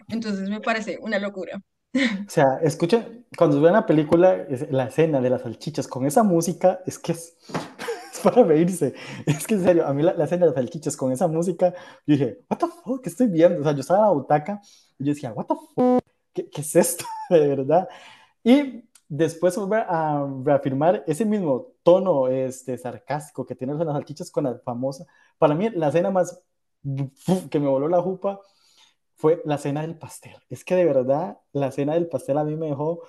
[0.09, 1.61] Entonces me parece una locura.
[1.95, 6.81] O sea, escuchen, cuando vean la película, la escena de las salchichas con esa música,
[6.87, 7.37] es que es,
[8.23, 8.95] para reírse.
[9.27, 11.75] Es que en serio, a mí la, escena de las salchichas con esa música,
[12.07, 13.03] yo dije, ¿What the fuck?
[13.03, 13.61] ¿Qué estoy viendo?
[13.61, 14.61] O sea, yo estaba en la butaca
[14.99, 16.03] y yo decía, ¿What the fuck?
[16.33, 17.05] ¿Qué, qué es esto?
[17.31, 17.89] de verdad.
[18.43, 24.45] Y después volver a reafirmar ese mismo tono este, sarcástico que tiene las salchichas con
[24.45, 25.05] la famosa.
[25.37, 26.41] Para mí, la escena más
[27.51, 28.41] que me voló la jupa
[29.23, 30.35] fue la cena del pastel.
[30.51, 33.03] Es que de verdad, la cena del pastel a mí me dejó...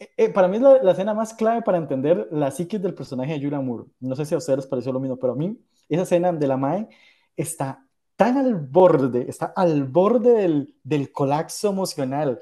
[0.00, 2.94] Eh, eh, para mí es la, la, cena más clave para entender la psiquis del
[2.94, 3.84] personaje de Julia Moore.
[4.00, 5.56] No sé si a ustedes les pareció lo mismo, pero a mí
[5.88, 6.88] esa cena de la Mae
[7.36, 12.40] está tan al borde, está al borde del, colapso emocional.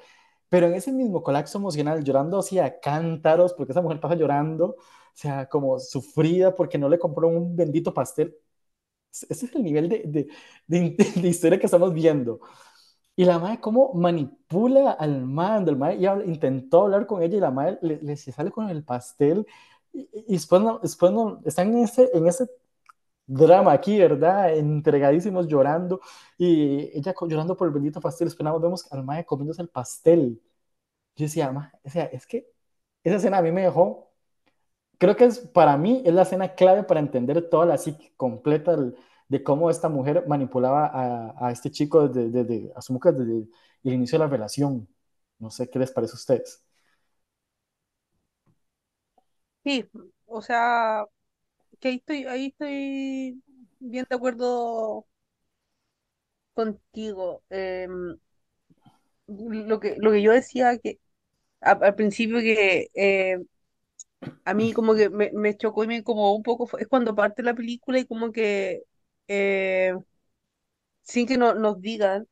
[0.48, 4.76] Pero en ese mismo colapso emocional, llorando así a cántaros, porque esa mujer pasa llorando,
[4.76, 4.76] o
[5.12, 8.34] sea, como sufrida porque no le compró un bendito pastel.
[9.12, 10.28] Ese es el nivel de,
[10.66, 12.40] de, de, historia que estamos viendo.
[13.16, 17.40] Y la madre cómo manipula al mando, el madre ya intentó hablar con ella y
[17.40, 19.46] la madre le, le sale con el pastel
[19.92, 22.48] y, y después, no, después no, están en ese, en ese
[23.26, 24.56] drama aquí, ¿verdad?
[24.56, 26.00] Entregadísimos llorando
[26.38, 30.40] y ella llorando por el bendito pastel, después vemos al madre comiéndose el pastel.
[31.16, 31.52] Yo decía,
[31.84, 32.48] o sea, es que
[33.04, 34.11] esa escena a mí me dejó
[35.02, 38.76] creo que es, para mí es la escena clave para entender toda la psique completa
[39.28, 43.48] de cómo esta mujer manipulaba a, este chico desde, desde, asumo desde
[43.82, 44.88] el inicio de la relación.
[45.40, 46.64] No sé qué les parece a ustedes.
[49.64, 49.84] Sí,
[50.26, 51.04] o sea,
[51.80, 53.42] que ahí estoy, ahí estoy
[53.80, 55.06] bien de acuerdo
[56.54, 57.42] contigo.
[57.50, 57.88] Eh,
[59.26, 61.00] lo que, lo que yo decía que
[61.60, 63.38] al principio que eh,
[64.44, 67.42] a mí como que me, me chocó y me como un poco, es cuando parte
[67.42, 68.82] la película y como que
[69.28, 69.94] eh,
[71.02, 72.26] sin que no, nos digan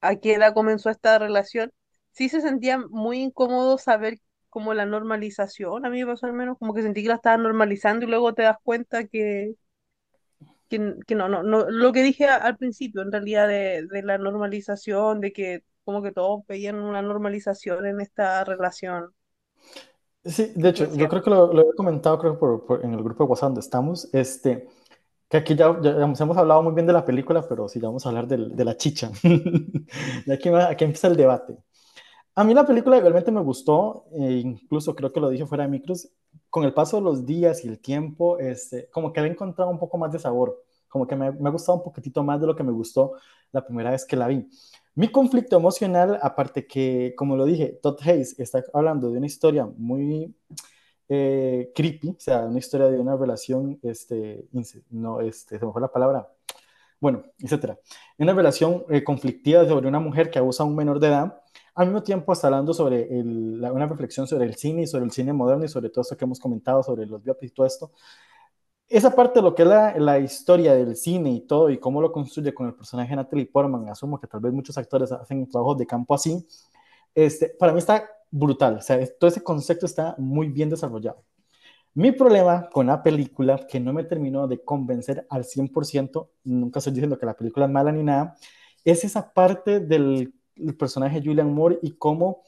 [0.00, 1.72] a qué edad comenzó esta relación,
[2.12, 4.18] sí se sentía muy incómodo saber
[4.50, 7.36] como la normalización, a mí me pasó al menos como que sentí que la estaba
[7.38, 9.54] normalizando y luego te das cuenta que,
[10.68, 14.18] que, que no, no, no, lo que dije al principio en realidad de, de la
[14.18, 19.14] normalización, de que como que todos veían una normalización en esta relación.
[20.24, 23.02] Sí, de hecho, yo creo que lo, lo he comentado creo por, por, en el
[23.02, 24.66] grupo de WhatsApp donde estamos, este,
[25.28, 28.26] que aquí ya, hemos hablado muy bien de la película, pero sí vamos a hablar
[28.26, 29.10] de, de la chicha.
[30.26, 31.58] y aquí, aquí empieza el debate.
[32.36, 35.70] A mí la película realmente me gustó, e incluso creo que lo dije fuera de
[35.70, 36.08] micros,
[36.50, 39.78] con el paso de los días y el tiempo, este, como que he encontrado un
[39.78, 42.56] poco más de sabor, como que me, me, ha gustado un poquitito más de lo
[42.56, 43.12] que me gustó
[43.52, 44.48] la primera vez que la vi.
[44.96, 49.66] Mi conflicto emocional, aparte que, como lo dije, Todd Hayes está hablando de una historia
[49.76, 50.34] muy
[51.08, 54.46] eh, creepy, o sea, una historia de una relación, este,
[54.90, 56.28] no, este, se la palabra,
[57.00, 57.78] bueno, etcétera.
[58.18, 61.42] Una relación eh, conflictiva sobre una mujer que abusa a un menor de edad.
[61.74, 65.32] Al mismo tiempo está hablando sobre una reflexión sobre el cine y sobre el cine
[65.32, 67.92] moderno y sobre todo esto que hemos comentado sobre los biopics y todo esto.
[68.88, 72.00] Esa parte de lo que es la, la, historia del cine y todo y cómo
[72.02, 75.48] lo construye con el personaje de Natalie Portman, asumo que tal vez muchos actores hacen
[75.48, 76.46] trabajos de campo así,
[77.14, 78.76] este, para mí está brutal.
[78.76, 81.24] O sea, todo ese concepto está muy bien desarrollado.
[81.94, 86.92] Mi problema con la película, que no me terminó de convencer al 100%, nunca estoy
[86.92, 88.36] diciendo que la película es mala ni nada,
[88.84, 90.34] es esa parte del
[90.78, 92.42] personaje Julian Moore y cómo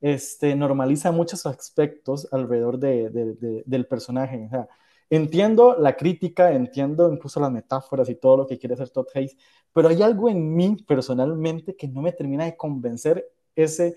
[0.00, 4.46] este, normaliza muchos aspectos alrededor de, de, del personaje.
[4.46, 4.68] O sea,
[5.10, 9.36] entiendo la crítica, entiendo incluso las metáforas y todo lo que quiere hacer Todd Hayes,
[9.72, 13.96] pero hay algo en mí personalmente que no me termina de convencer ese,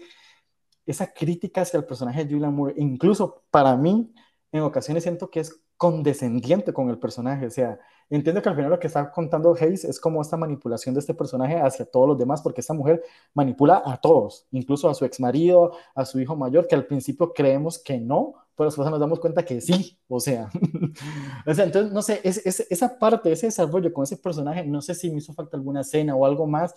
[0.86, 4.14] esa crítica hacia el personaje de Julian Moore, incluso para mí,
[4.52, 8.70] en ocasiones siento que es condescendiente con el personaje, o sea, entiendo que al final
[8.70, 12.18] lo que está contando Hayes es como esta manipulación de este personaje hacia todos los
[12.18, 13.02] demás, porque esta mujer
[13.34, 17.34] manipula a todos, incluso a su ex marido, a su hijo mayor, que al principio
[17.34, 20.50] creemos que no, pero después nos damos cuenta que sí, o sea,
[21.48, 24.82] o sea entonces, no sé, es, es, esa parte, ese desarrollo con ese personaje, no
[24.82, 26.76] sé si me hizo falta alguna escena o algo más,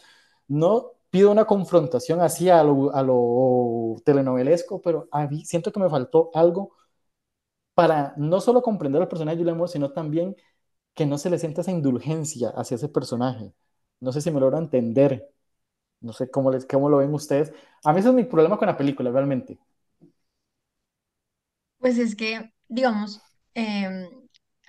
[0.48, 5.80] no pido una confrontación así a lo, a lo telenovelesco, pero a mí siento que
[5.80, 6.72] me faltó algo
[7.74, 10.37] para no solo comprender al personaje de Julian Moore, sino también
[10.94, 13.54] que no se le sienta esa indulgencia hacia ese personaje.
[14.00, 15.30] No sé si me logra entender.
[16.00, 17.52] No sé cómo, les, cómo lo ven ustedes.
[17.84, 19.58] A mí ese es mi problema con la película, realmente.
[21.85, 23.20] Pues es que, digamos,
[23.55, 24.09] em,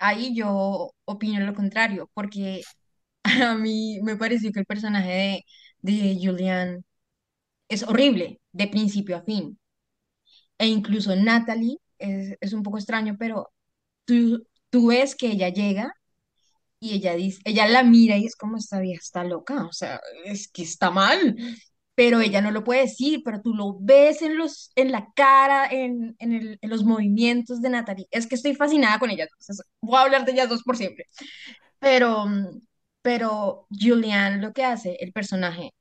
[0.00, 2.62] ahí yo opino lo contrario, porque
[3.50, 5.44] a mí me pareció que el personaje
[5.82, 6.84] de, de Julian
[7.68, 9.58] es horrible de principio a fin.
[10.58, 13.52] E incluso Natalie es, es un poco extraño, pero
[14.04, 15.92] tú, tú ves que ella llega
[16.80, 20.00] y ella dice, ella la mira y es como esta vieja está loca, o sea,
[20.24, 21.36] es que está mal,
[21.96, 25.66] pero ella no lo puede decir, pero tú lo ves en los, en la cara,
[25.70, 28.06] en, en, el, los movimientos de Natalie.
[28.12, 31.06] Es que estoy fascinada con ellas dos, voy a hablar de ellas dos por siempre.
[31.80, 32.26] Pero,
[33.02, 35.72] pero Julian lo que hace, el personaje,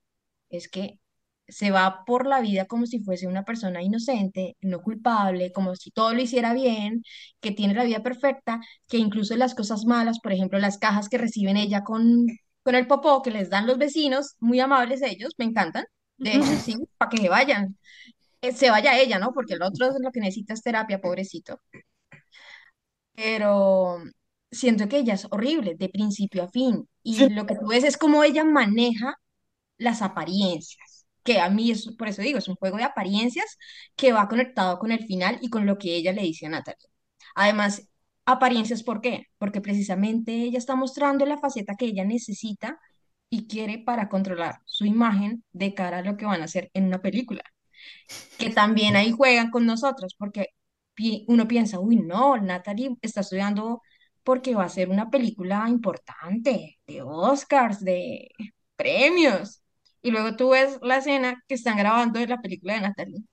[0.49, 0.99] es que
[1.47, 5.91] se va por la vida como si fuese una persona inocente, no culpable, como si
[5.91, 7.03] todo lo hiciera bien,
[7.41, 11.17] que tiene la vida perfecta, que incluso las cosas malas, por ejemplo, las cajas que
[11.19, 12.27] reciben ella con,
[12.63, 15.85] con el popó que les dan los vecinos, muy amables ellos, me encantan.
[16.17, 17.77] De hecho, sí, para que se vayan.
[18.41, 19.33] Eh, se vaya ella, ¿no?
[19.33, 21.61] Porque el otro es lo que necesita es terapia, pobrecito.
[23.13, 24.03] Pero
[24.51, 26.87] siento que ella es horrible, de principio a fin.
[27.03, 29.15] Y lo que tú ves es cómo ella maneja
[29.77, 33.57] las apariencias, que a mí es, por eso digo, es un juego de apariencias
[33.95, 36.89] que va conectado con el final y con lo que ella le dice a Natalie.
[37.35, 37.87] Además,
[38.25, 39.27] apariencias, ¿por qué?
[39.37, 42.79] Porque precisamente ella está mostrando la faceta que ella necesita
[43.29, 46.85] y quiere para controlar su imagen de cara a lo que van a hacer en
[46.85, 47.43] una película.
[48.37, 50.49] Que también ahí juegan con nosotros, porque
[51.27, 53.81] uno piensa, uy, no, Natalie está estudiando
[54.23, 58.29] porque va a ser una película importante, de Oscars, de
[58.75, 59.63] premios.
[60.01, 63.23] Y luego tú ves la escena que están grabando de la película de Natalie.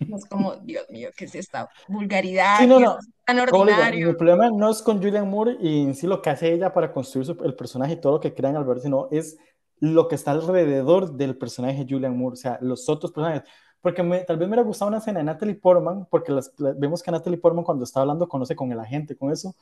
[0.00, 2.58] Es como, Dios mío, ¿qué es esta vulgaridad?
[2.58, 2.98] Sí, no, no.
[3.24, 4.10] Tan ordinario.
[4.10, 6.92] el problema no es con Julian Moore y en sí lo que hace ella para
[6.92, 9.38] construir su, el personaje y todo lo que crean al ver, sino es
[9.78, 13.42] lo que está alrededor del personaje Julian Moore, o sea, los otros personajes.
[13.80, 17.02] Porque me, tal vez me hubiera gustado una escena de Natalie Portman, porque las, vemos
[17.02, 19.54] que Natalie Portman cuando está hablando conoce con el agente, con eso.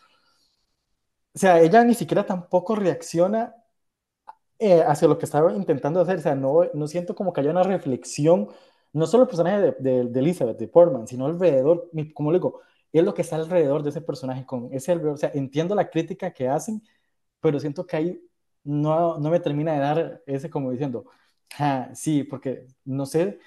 [1.35, 3.55] O sea, ella ni siquiera tampoco reacciona
[4.59, 6.19] eh, hacia lo que estaba intentando hacer.
[6.19, 8.49] O sea, no, no siento como que haya una reflexión,
[8.93, 12.61] no solo el personaje de, de, de Elizabeth, de Portman, sino alrededor, como le digo,
[12.93, 14.47] es lo que está alrededor de ese personaje.
[14.47, 16.83] Con ese, o sea, entiendo la crítica que hacen,
[17.41, 18.23] pero siento que ahí
[18.65, 21.07] no, no me termina de dar ese como diciendo,
[21.59, 23.39] ah, sí, porque no sé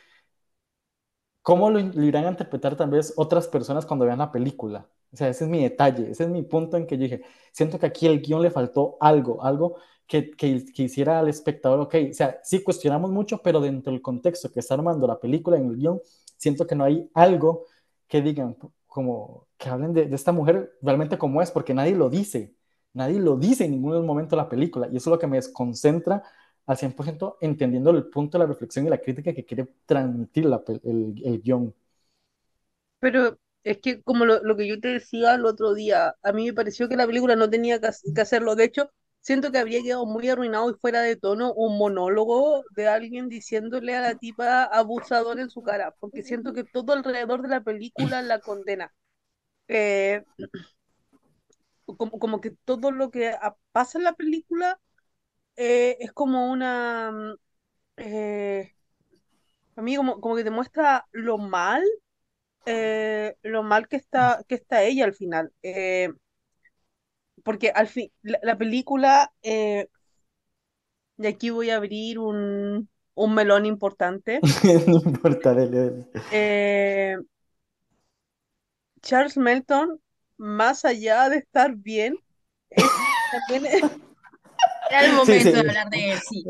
[1.42, 4.90] cómo lo, lo, irán a interpretar tal vez otras personas cuando vean la película.
[5.12, 7.22] O sea, ese es mi detalle, ese es mi punto en que yo dije,
[7.52, 9.78] siento que aquí el guion le faltó algo, algo
[10.12, 14.02] que, que, que, hiciera al espectador, ok, o sea, sí cuestionamos mucho, pero dentro del
[14.02, 16.02] contexto que está armando la película en el guion,
[16.36, 17.66] siento que no hay algo
[18.10, 18.58] que digan,
[18.88, 22.54] como, que hablen de, de esta mujer realmente como es, porque nadie lo dice.
[22.94, 25.38] Nadie lo dice en ningún momento de la película y eso es lo que me
[25.38, 26.24] desconcentra
[26.66, 30.62] al 100% entendiendo el punto de la reflexión y la crítica que quiere transmitir la,
[30.84, 31.74] el, el guion.
[33.00, 36.48] Pero es que como lo, lo, que yo te decía el otro día, a mí
[36.48, 38.56] me pareció que la película no tenía que, que hacerlo.
[38.56, 38.92] De hecho,
[39.22, 43.96] siento que habría quedado muy arruinado y fuera de tono un monólogo de alguien diciéndole
[43.96, 48.22] a la tipa abusador en su cara, porque siento que todo alrededor de la película
[48.22, 48.94] la condena.
[49.68, 50.24] Eh,
[51.86, 53.36] como, como que todo lo que
[53.72, 54.80] pasa en la película
[55.56, 57.12] eh, es como una...
[57.12, 57.36] Mm,
[57.98, 58.74] eh,
[59.76, 61.84] a mí como, como que te muestra lo mal,
[62.66, 65.54] eh, lo mal que está, que está ella al final.
[65.64, 66.10] Eh,
[67.44, 69.88] porque al fin, la, la película, eh,
[71.18, 74.40] y aquí voy a abrir un, un melón importante.
[74.88, 76.08] no importa, dale, dale.
[76.32, 77.18] Eh,
[79.02, 80.00] Charles Melton,
[80.38, 82.18] más allá de estar bien,
[82.70, 82.86] es,
[83.32, 83.84] también es,
[84.92, 85.52] Era el momento Sí, sí.
[85.52, 86.44] de hablar de él, sí.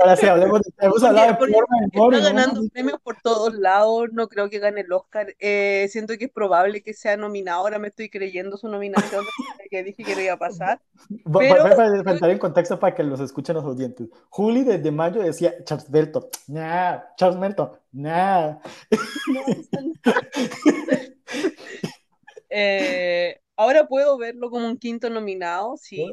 [0.00, 2.22] Ahora sí, hablemos de, hemos hablado de de está Mori, ¿no?
[2.22, 5.34] ganando premios por todos lados, no creo que gane el Oscar.
[5.40, 9.24] Eh, siento que es probable que sea nominado, ahora me estoy creyendo su nominación
[9.70, 10.80] que dije que no iba a pasar.
[11.08, 14.08] Pero- Para entrar en contexto para que los escuchen los oyentes.
[14.30, 18.56] Juli desde mayo decía Charles Melton, nah, Charles Melton, nah.
[22.50, 26.10] Eh, ahora puedo verlo como un quinto nominado, sí,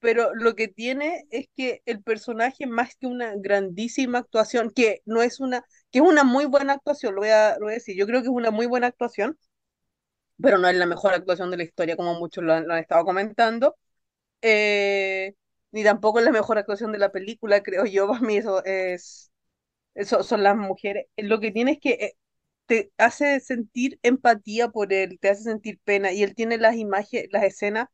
[0.00, 5.22] pero lo que tiene es que el personaje, más que una grandísima actuación, que no
[5.22, 7.96] es una, que es una muy buena actuación, lo voy a, lo voy a decir,
[7.96, 9.38] yo creo que es una muy buena actuación,
[10.40, 13.76] pero no es la mejor actuación de la historia, como muchos lo han, estado comentando,
[14.42, 15.34] eh,
[15.72, 19.32] ni tampoco es la mejor actuación de la película, creo yo, para mí eso es,
[19.94, 21.06] eso son las mujeres.
[21.16, 22.14] Lo que tiene es que eh,
[22.66, 27.28] te hace sentir empatía por él, te hace sentir pena, y él tiene las imágenes,
[27.32, 27.88] las escenas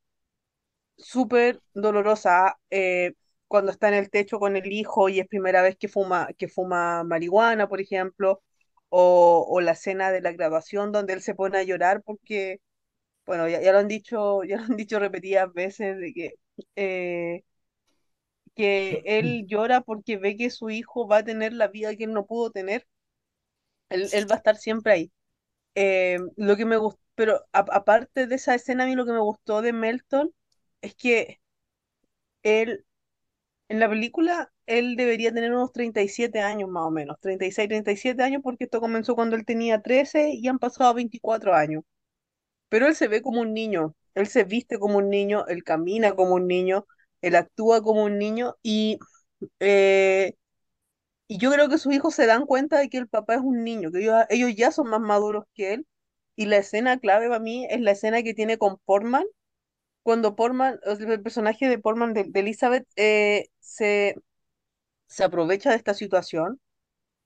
[0.97, 3.15] súper dolorosas, eh,
[3.49, 6.49] cuando está en el techo con el hijo y es primera vez que fuma, que
[6.49, 8.43] fuma marihuana, por ejemplo,
[8.89, 12.61] o, o la escena de la graduación donde él se pone a llorar porque,
[13.27, 16.35] bueno, ya, ya lo han dicho, ya lo han dicho repetidas veces de que
[16.77, 17.43] eh,
[18.55, 22.15] que él llora porque ve que su hijo va a tener la vida que él
[22.15, 22.87] no pudo tener.
[23.91, 25.13] Él, él va a estar siempre ahí.
[25.77, 29.13] Eh, lo que me gustó, pero a- aparte de esa escena, a mí lo que
[29.13, 30.33] me gustó de Melton
[30.83, 31.41] es que
[32.43, 32.85] él,
[33.69, 38.43] en la película, él debería tener unos 37 años más o menos, 36, 37 años,
[38.45, 41.85] porque esto comenzó cuando él tenía 13 y han pasado 24 años.
[42.69, 46.15] Pero él se ve como un niño, él se viste como un niño, él camina
[46.17, 46.87] como un niño,
[47.23, 48.99] él actúa como un niño y,
[49.61, 50.35] eh,
[51.29, 53.65] y yo creo que sus hijos se dan cuenta de que el papá es un
[53.65, 55.87] niño, que ellos, ellos ya son más maduros que él.
[56.37, 59.25] Y la escena clave para mí es la escena que tiene con Portman,
[60.03, 64.17] cuando Portman, el personaje de Portman, de, Elizabeth, eh, se,
[65.07, 66.61] se aprovecha de esta situación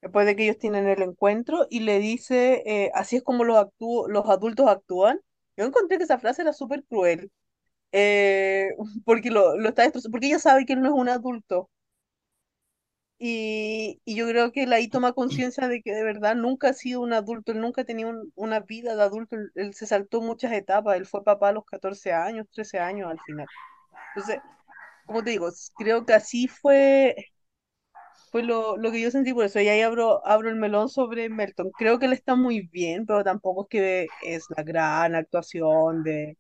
[0.03, 3.59] después de que ellos tienen el encuentro y le dice, eh, así es como los,
[3.59, 5.21] actú- los adultos actúan.
[5.57, 7.33] Yo encontré que esa frase era súper cruel,
[7.93, 8.71] eh,
[9.07, 11.71] porque lo, lo está porque ella sabe que él no es un adulto.
[13.19, 16.73] Y, y yo creo que él ahí toma conciencia de que de verdad nunca ha
[16.75, 20.21] sido un adulto, él nunca tenido un- una vida de adulto, él, él se saltó
[20.21, 23.49] muchas etapas, él fue papá a los 14 años, 13 años al final.
[24.15, 24.45] Entonces,
[25.07, 27.17] como te digo, creo que así fue,
[28.31, 29.61] fue lo, lo que yo sentí por eso.
[29.61, 31.71] Y ahí abro, abro el melón sobre Melton.
[31.77, 36.37] Creo que él está muy bien, pero tampoco es que es la gran actuación de,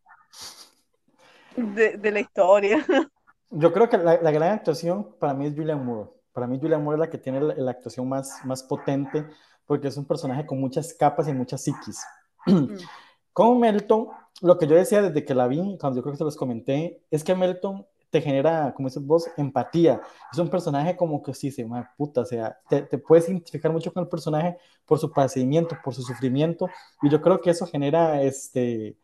[1.56, 2.84] de, de la historia.
[3.50, 6.10] Yo creo que la, la gran actuación para mí es Julian Moore.
[6.36, 9.24] Para mí Julian Moore es la que tiene la, la actuación más, más potente
[9.64, 12.04] porque es un personaje con muchas capas y muchas psiquis.
[12.44, 12.76] Mm.
[13.32, 14.08] Con Melton,
[14.42, 17.02] lo que yo decía desde que la vi, cuando yo creo que se los comenté,
[17.10, 20.02] es que Melton te genera, como dices vos, empatía.
[20.30, 23.72] Es un personaje como que sí, se llama puta, o sea, te, te, puedes identificar
[23.72, 26.68] mucho con el personaje por su padecimiento, por su sufrimiento,
[27.00, 28.98] y yo creo que eso genera este,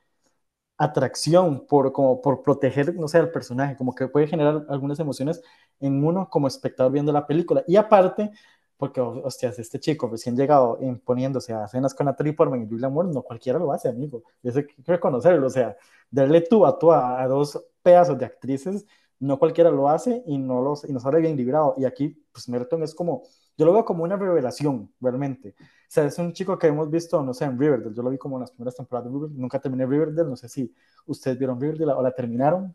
[0.84, 5.42] atracción por, como por proteger, no sé, al personaje, como que puede generar algunas emociones
[5.80, 7.62] en uno como espectador viendo la película.
[7.66, 8.30] Y aparte,
[8.76, 13.10] porque, hostias, este chico recién llegado imponiéndose a escenas con Natalie Portman y Julian Moore,
[13.12, 14.24] no cualquiera lo hace, amigo.
[14.42, 15.76] Eso hay que reconocerlo, o sea,
[16.10, 18.84] darle tú a tú a, a dos pedazos de actrices,
[19.20, 21.74] no cualquiera lo hace y no, los, y no sale bien librado.
[21.78, 23.22] Y aquí, pues Merton es como,
[23.56, 25.54] yo lo veo como una revelación, realmente.
[25.58, 28.18] O sea, es un chico que hemos visto, no sé, en Riverdale, yo lo vi
[28.18, 30.74] como en las primeras temporadas de Riverdale, nunca terminé Riverdale, no sé si
[31.06, 32.74] ustedes vieron Riverdale o la terminaron.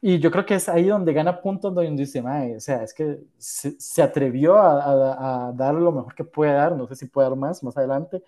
[0.00, 2.94] Y yo creo que es ahí donde gana puntos, donde dice, Mae, o sea, es
[2.94, 6.94] que se, se atrevió a, a, a, dar lo mejor que puede dar, no sé
[6.94, 8.22] si puede dar más más adelante,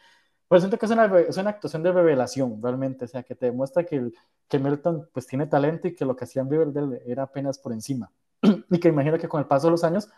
[0.49, 3.47] Pues siento que es una, es una actuación de revelación, realmente, o sea, que te
[3.47, 4.15] demuestra que, el,
[4.49, 7.73] que Milton pues tiene talento y que lo que hacía en Riverdale era apenas por
[7.73, 8.13] encima.
[8.71, 10.11] y que imagino que con el paso de los años,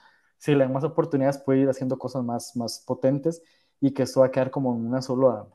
[0.43, 3.43] si le dan más oportunidades, puede ir haciendo cosas más, más potentes
[3.81, 5.47] y que esto va a quedar como una sola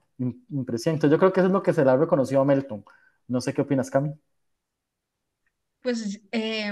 [0.49, 0.95] impresión.
[0.95, 2.85] Entonces yo creo que eso es lo que se le ha reconocido a Melton.
[3.27, 4.13] No sé qué opinas, Cami.
[5.81, 6.71] Pues eh,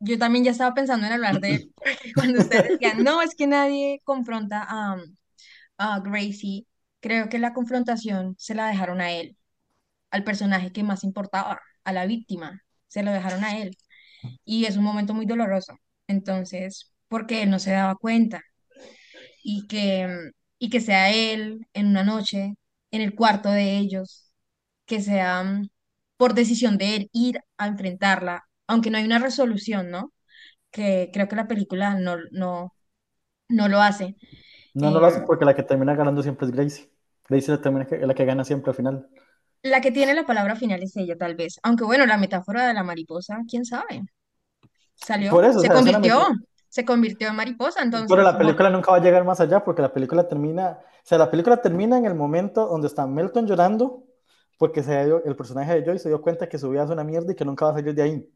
[0.00, 1.74] yo también ya estaba pensando en hablar de él,
[2.14, 4.96] cuando ustedes decían, no, es que nadie confronta a,
[5.78, 6.66] a Gracie,
[7.00, 9.36] creo que la confrontación se la dejaron a él,
[10.10, 13.76] al personaje que más importaba, a la víctima, se lo dejaron a él.
[14.44, 15.76] Y es un momento muy doloroso.
[16.08, 18.42] Entonces, porque él no se daba cuenta
[19.42, 22.54] y que, y que sea él en una noche,
[22.90, 24.32] en el cuarto de ellos,
[24.86, 25.68] que sea mm,
[26.16, 30.12] por decisión de él ir a enfrentarla, aunque no hay una resolución, ¿no?
[30.70, 32.74] Que creo que la película no, no,
[33.48, 34.16] no lo hace.
[34.74, 36.90] No, no lo hace em, porque la que termina ganando siempre es Gracie.
[37.28, 39.08] Gracie es la, la que gana siempre al final.
[39.62, 41.58] La que tiene la palabra final es ella, tal vez.
[41.62, 44.02] Aunque bueno, la metáfora de la mariposa, quién sabe.
[44.94, 46.28] Salió, Por eso, se o sea, convirtió.
[46.68, 48.08] Se convirtió en mariposa, entonces.
[48.10, 51.18] Pero la película nunca va a llegar más allá porque la película termina, o sea,
[51.18, 54.04] la película termina en el momento donde está Melton llorando
[54.58, 57.04] porque se dio- el personaje de Joy se dio cuenta que su vida es una
[57.04, 58.28] mierda y que nunca va a salir de ahí,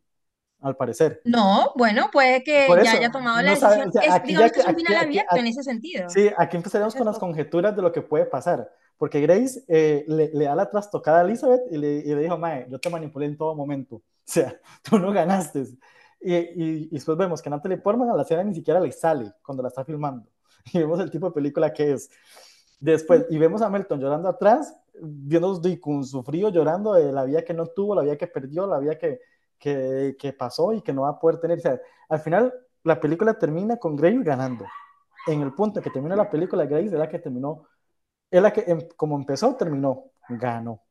[0.61, 1.21] al parecer.
[1.25, 3.89] No, bueno, puede que Por ya eso, haya tomado la no sabe, decisión.
[3.89, 5.63] o sea, Es, digamos ya que es un final aquí- aquí- abierto en aquí- ese
[5.65, 6.09] sentido.
[6.11, 7.21] Sí, aquí empezaremos con las Eso.
[7.27, 11.23] conjeturas de lo que puede pasar, porque Grace eh, le, le da la trastocada a
[11.23, 14.55] Elizabeth y le, y le dijo, Mae, yo te manipulé en todo momento, o sea,
[14.83, 15.65] tú no ganaste.
[16.23, 16.53] Y, y,
[16.85, 19.69] y después vemos que Natalie Portman a la escena ni siquiera le sale cuando la
[19.69, 20.29] está filmando,
[20.73, 22.11] y vemos el tipo de película que es.
[22.81, 27.45] Después, y vemos a Melton llorando atrás, viendo con su frío llorando de la vida
[27.45, 29.21] que no tuvo, la vida que perdió, la vida que,
[29.59, 31.59] que, que pasó y que no va a poder tener.
[31.59, 32.53] O sea, al final,
[32.83, 34.67] la película termina con Grace ganando.
[35.29, 37.69] En el punto en que termina la película, Grace es la que terminó,
[38.31, 40.83] es la que, em- como empezó, terminó, ganó.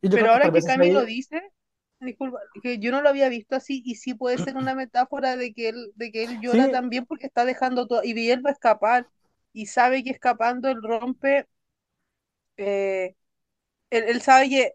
[0.00, 1.52] Y yo Pero creo que ahora que es Cami lo dice,
[2.00, 5.52] disculpa, que yo no lo había visto así y sí puede ser una metáfora de
[5.54, 6.70] que él, de que él llora Sí.
[6.70, 9.08] también porque está dejando todo y él va a escapar
[9.52, 11.46] y sabe que escapando él rompe,
[12.56, 13.14] eh,
[13.90, 14.74] él, él sabe que,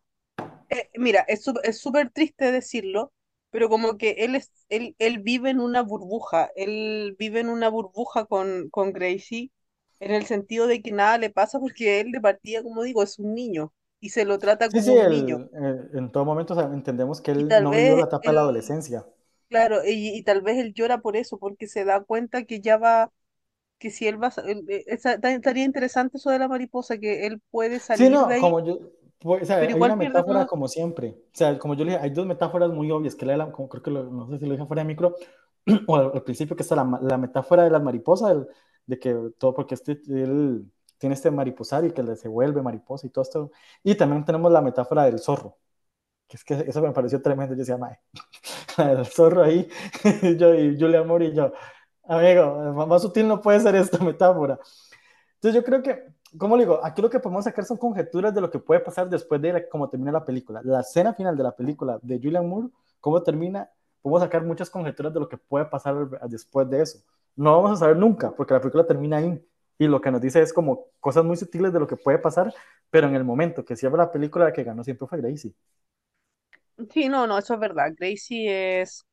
[0.69, 3.13] eh, mira, es sú- es súper triste decirlo,
[3.51, 7.69] pero como que él, es, él, él vive en una burbuja, él vive en una
[7.69, 9.51] burbuja con, con Gracie
[9.99, 13.19] en el sentido de que nada le pasa porque él de partida, como digo, es
[13.19, 13.73] un niño
[14.03, 15.43] y se lo trata Sí, como sí, un el- niño.
[15.53, 18.41] eh, en todo momento o sea, entendemos que él no vivió la etapa de la
[18.41, 19.05] adolescencia.
[19.49, 22.77] claro, y, y tal vez él llora por eso, porque se da cuenta que ya
[22.77, 23.11] va,
[23.79, 27.41] que si él va, él- eh, esa- estaría interesante eso de la mariposa, que él
[27.51, 28.79] puede Sí, salir de no, ahí, como yo,
[29.19, 31.09] pues, o sea, hay una metáfora como, como siempre.
[31.33, 33.51] O sea, como yo le dije, hay dos metáforas muy obvias, que la de la-
[33.51, 35.15] como creo que lo- no sé si lo dije fuera de micro,
[35.87, 38.47] o al, al principio que está la, la metáfora de las mariposas, el-
[38.85, 40.65] de que todo, porque este, él
[41.03, 43.51] tiene este mariposario que se vuelve mariposa y todo esto.
[43.83, 45.57] Y también tenemos la metáfora del zorro,
[46.27, 47.55] que es que eso me pareció tremendo.
[47.55, 47.99] Yo decía, mae,
[48.79, 49.67] el zorro ahí,
[50.23, 51.53] y yo y Julia Moore y yo,
[52.07, 54.59] amigo, más sutil no puede ser esta metáfora.
[55.35, 56.03] Entonces yo creo que,
[56.37, 59.41] como digo, aquí lo que podemos sacar son conjeturas de lo que puede pasar después
[59.41, 60.61] de la- cómo termina la película.
[60.63, 62.69] La escena final de la película de Julian Moore,
[63.01, 63.69] cómo termina,
[64.01, 65.95] podemos sacar muchas conjeturas de lo que puede pasar
[66.29, 66.99] después de eso.
[67.35, 69.43] No vamos a saber nunca, porque la película termina ahí.
[69.77, 72.53] Y lo que nos dice es como cosas muy sutiles de lo que puede pasar,
[72.89, 75.53] pero en el momento que cierra la película, la que ganó siempre fue Gracie.
[76.91, 79.05] sí, no, no, eso es verdad, Gracie es,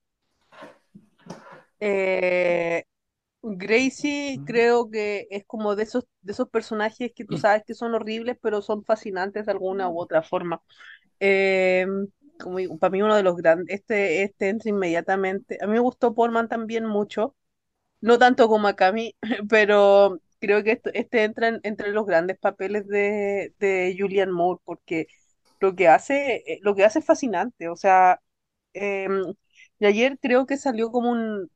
[1.80, 2.84] eh,
[3.42, 7.94] Gracie creo que es como de esos, de esos personajes que tú sabes que son
[7.94, 10.62] horribles, pero son fascinantes de alguna u otra forma.
[11.20, 11.86] Eh,
[12.40, 15.58] como digo, para mí uno de los grandes, este, este entra inmediatamente.
[15.62, 17.36] A mí me gustó Portman también mucho,
[18.00, 19.16] no tanto como a Cami,
[19.50, 24.60] pero creo que esto- este entra en- entre los grandes papeles de, de Julian Moore,
[24.64, 25.06] porque
[25.60, 27.68] lo que hace, eh, lo que hace es fascinante.
[27.68, 28.20] O sea,
[28.74, 29.34] em,
[29.80, 31.50] y ayer creo que salió como un,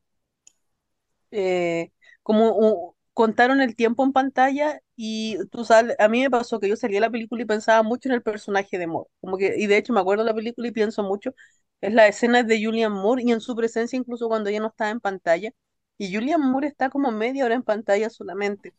[1.31, 1.91] eh,
[2.23, 6.67] como un- contaron el tiempo en pantalla y tú sabes, a mí me pasó que
[6.69, 9.55] yo salí de la película y pensaba mucho en el personaje de Moore, como que,
[9.57, 11.33] y de hecho me acuerdo de la película y pienso mucho
[11.81, 14.89] en las escenas de Julian Moore y en su presencia incluso cuando ella no estaba
[14.91, 15.51] en pantalla,
[15.97, 18.73] y Julian Moore está como media hora en pantalla solamente,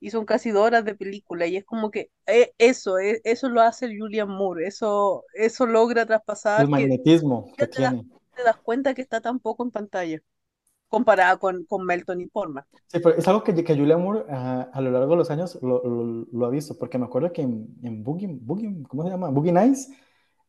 [0.00, 3.48] y son casi dos horas de película, y es como que eh, eso, eh, eso
[3.48, 6.06] lo hace el Julian Moore, eso, eso logra
[6.56, 8.04] El traspasar que magnetismo que te das, tiene.
[8.36, 10.20] te das cuenta que está tan poco en pantalla
[10.88, 12.66] comparada con, con Melton y Portman.
[12.88, 15.58] Sí, pero es algo que, que Julia Moore ah, a lo largo de los años
[15.62, 19.10] lo, lo- lo ha visto, porque me acuerdo que en, en Boogie, Boogie, ¿cómo se
[19.10, 19.28] llama?
[19.30, 19.90] Boogie Nights,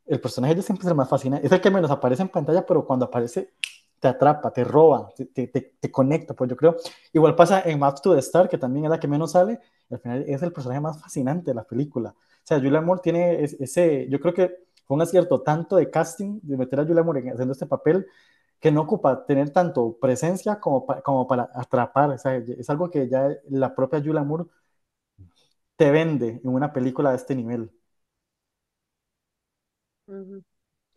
[0.06, 2.66] el personaje de siempre es el más fascinante, es el que menos aparece en pantalla,
[2.66, 3.54] pero cuando aparece
[4.00, 6.76] te atrapa, te roba, te, te, te, conecta, pues yo creo.
[7.14, 10.00] Igual pasa en Maps to the Star, que también es la que menos sale, al
[10.00, 12.10] final es el personaje más fascinante de la película.
[12.12, 16.40] O sea, Julia Moore tiene ese, yo creo que fue un acierto tanto de casting,
[16.44, 18.08] de meter a Julia Moore haciendo este papel,
[18.60, 22.12] que no ocupa tener tanto presencia como, como para atrapar.
[22.12, 24.46] O sea, es algo que ya la propia Julia Moore
[25.78, 27.72] te vende en una película de este nivel.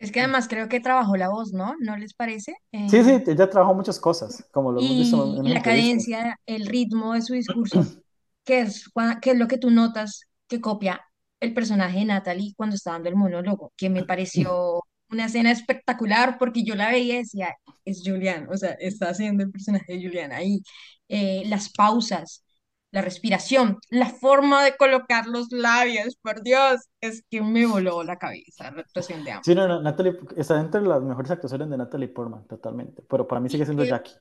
[0.01, 1.75] Es que además creo que trabajó la voz, ¿no?
[1.79, 2.57] ¿No les parece?
[2.73, 6.67] sí, sí, ella trabajó muchas cosas, como lo hemos visto en y la cadencia, el
[6.67, 7.85] ritmo de su discurso,
[8.45, 8.91] que es,
[9.21, 11.03] que es lo que tú notas que copia
[11.39, 16.39] el personaje de Natalie cuando está dando el monólogo, que me pareció una escena espectacular
[16.39, 20.03] porque yo la veía y decía, es Julian, o sea, está haciendo el personaje de
[20.03, 20.63] Julian ahí.
[21.09, 22.45] Eh, las pausas,
[22.93, 28.17] la respiración, la forma de colocar los labios, por Dios, es que me voló la
[28.17, 29.47] cabeza la actuación de ambos.
[29.47, 33.41] Sí, no, no, Natalie está entre las mejores actuaciones de Natalie Portman, totalmente, pero para
[33.41, 34.13] mí sigue siendo Jackie.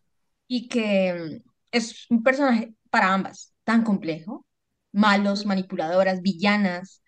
[0.47, 4.45] Y que mm, es un personaje para ambas, tan complejo,
[4.91, 7.01] malos, manipuladoras, villanas.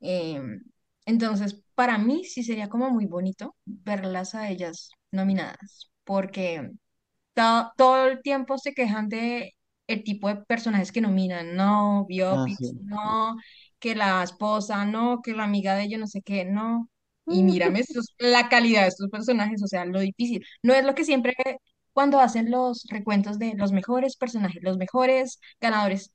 [0.00, 0.62] Em,
[1.06, 6.70] entonces, para mí sí sería como muy bonito verlas a ellas nominadas, porque
[7.76, 9.54] todo el tiempo se quejan de
[9.86, 12.78] el tipo de personajes que nominan, no, Ah, biopics, sí.
[12.80, 13.36] no,
[13.78, 16.88] que la esposa, no, que la amiga de ellos, no sé qué, no.
[17.28, 20.44] Y mírame estos- la calidad de estos personajes, o sea, lo difícil.
[20.62, 21.34] No es lo que siempre
[21.92, 26.12] cuando hacen los recuentos de los mejores personajes, los mejores ganadores,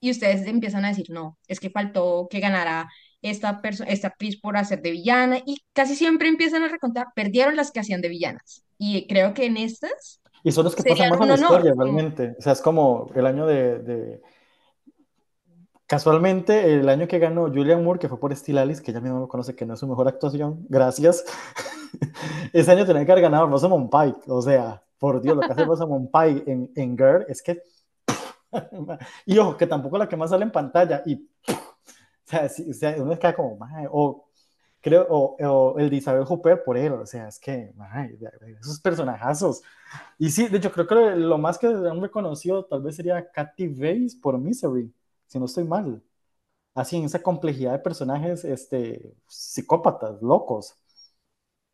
[0.00, 2.88] y ustedes empiezan a decir, no, es que faltó que ganara
[3.22, 7.72] esta, esta actriz por hacer de villana, y casi siempre empiezan a recontar, perdieron las
[7.72, 8.64] que hacían de villanas.
[8.78, 11.82] Y creo que en estas Y son los que pasan más a la historia, como-
[11.82, 12.36] realmente.
[12.38, 14.22] O sea, es como el año de, de-
[15.88, 19.18] Casualmente, el año que ganó Julian Moore, que fue por Steel Alice, que ella misma
[19.18, 21.24] lo conoce que no es su mejor actuación, gracias.
[22.52, 24.30] Ese año tenía que haber ganado Rosamund Pike.
[24.30, 27.60] O sea, por Dios, lo que hace Rosamund Pike en, en Girl es que.
[29.26, 31.02] y ojo, que tampoco la que más sale en pantalla.
[31.06, 31.28] Y.
[32.68, 33.56] O sea, uno queda como.
[33.92, 34.25] O,
[34.86, 35.36] creo, o,
[35.74, 36.92] o el de Isabel Hooper por él.
[36.94, 37.72] O sea, es que.
[37.76, 38.16] mae,
[38.60, 39.62] esos personajazos.
[40.18, 43.68] Y sí, de hecho, creo que lo más que han reconocido tal vez sería Kathy
[43.68, 44.92] Bates por Misery,
[45.26, 46.02] si no estoy mal.
[46.74, 50.76] Así en esa complejidad de personajes este, psicópatas, locos.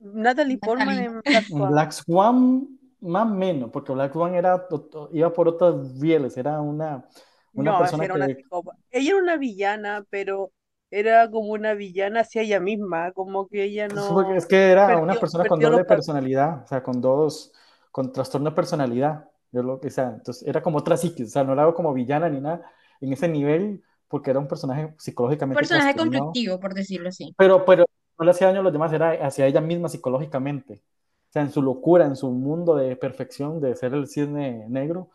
[0.00, 1.72] Natalie Portman en Black Swan.
[1.72, 2.68] Black Swan,
[3.00, 4.66] más o menos, porque Black Swan era,
[5.12, 7.06] iba por otras rieles, era una,
[7.54, 8.78] una No, persona era una que, psicópata.
[8.90, 10.52] Ella era una villana, pero
[10.93, 14.70] era como una villana hacia ella misma, como que ella pues, porque no es que
[14.70, 17.51] era una perdió, persona con doble personalidad, o sea, con dos,
[17.90, 19.28] con trastorno de personalidad.
[19.51, 21.74] Yo lo que, o sea, entonces era como otra psiquis, o sea, no la veo
[21.74, 22.70] como villana ni nada
[23.01, 27.34] en ese nivel, porque era un personaje psicológicamente personaje conflictivo, por decirlo así.
[27.38, 27.86] Pero, pero
[28.18, 30.74] no le hacía daño a los demás, era hacia ella misma psicológicamente.
[30.74, 35.09] O sea, en su locura, en su mundo de perfección de ser el cisne negro,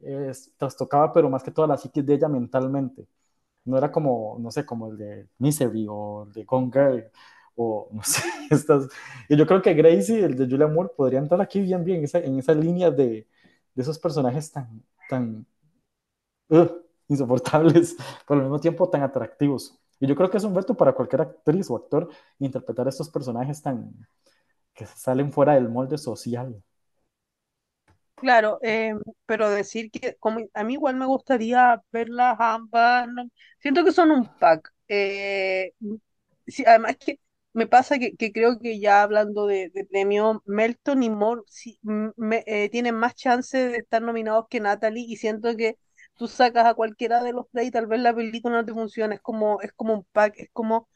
[0.00, 3.06] eh, trastocaba, pero más que toda la psiquis de ella mentalmente.
[3.68, 7.10] No era como, no sé, como el de Misery o el de Gone Girl
[7.56, 8.88] o no sé, estas.
[9.28, 12.04] Y yo creo que Gracie, el de Julia Moore, podría entrar aquí bien, bien, en
[12.04, 13.26] esa, en esa línea de,
[13.74, 15.46] de esos personajes tan, tan
[17.08, 17.96] insoportables,
[18.26, 19.78] pero al mismo tiempo tan atractivos.
[20.00, 22.08] Y yo creo que es un reto para cualquier actriz o actor
[22.38, 23.92] interpretar estos personajes tan
[24.74, 26.62] que salen fuera del molde social.
[28.20, 28.94] Claro, eh,
[29.26, 34.10] pero decir que como a mí igual me gustaría verlas ambas, no- siento que son
[34.10, 34.72] un pack.
[34.88, 35.72] Eh,
[36.46, 37.20] sí, además que
[37.52, 41.78] me pasa que, que creo que ya hablando de, de premio, Melton y Moore sí,
[41.82, 45.78] me- eh, tienen más chance de estar nominados que Natalie y siento que
[46.16, 49.14] tú sacas a cualquiera de los tres y tal vez la película no te funciona,
[49.14, 50.88] es como, es como un pack, es como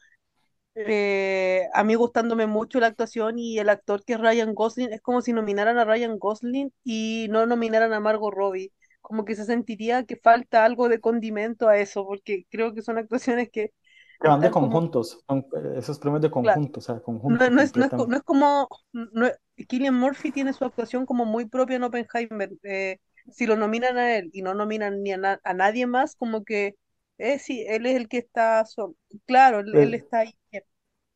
[0.75, 5.01] eh, a mí gustándome mucho la actuación y el actor que es Ryan Gosling, es
[5.01, 8.71] como si nominaran a Ryan Gosling y no nominaran a Margot Robbie.
[9.01, 12.97] Como que se sentiría que falta algo de condimento a eso, porque creo que son
[12.97, 13.71] actuaciones que
[14.19, 17.37] Que van de como, conjuntos, son eh, esos premios de claro, conjunto, o sea, no,
[17.39, 19.37] conjunto no es, no es, no es como, no es-
[19.69, 22.51] Cillian Murphy tiene su actuación como muy propia en Oppenheimer.
[22.63, 22.99] eh,
[23.29, 26.43] si lo nominan a él y no nominan ni a, na- a nadie más, como
[26.45, 26.75] que,
[27.17, 28.95] eh, sí, él es el que está solo.
[29.25, 30.37] Claro, él, él está ahí.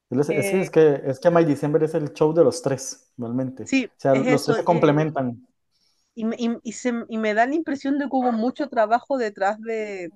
[0.09, 3.63] es, Eh, es que, es que My December es el show de los tres, realmente.
[3.63, 4.57] sí, O sea, es los tres eso.
[4.57, 5.47] se eh, complementan.
[6.15, 9.17] Y, me- y, y se- y me da la impresión de que hubo mucho trabajo
[9.17, 10.11] detrás de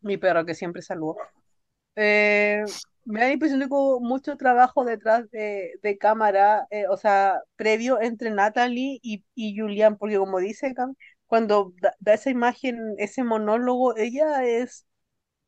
[0.00, 1.16] mi perro, que siempre saludo.
[1.96, 2.64] Eh,
[3.04, 6.96] me da la impresión de que hubo mucho trabajo detrás de, de cámara, eh, o
[6.96, 10.96] sea, previo entre Natalie y, y Julian, porque como dice Cam,
[11.26, 14.86] cuando da, da esa imagen, ese monólogo, ella es,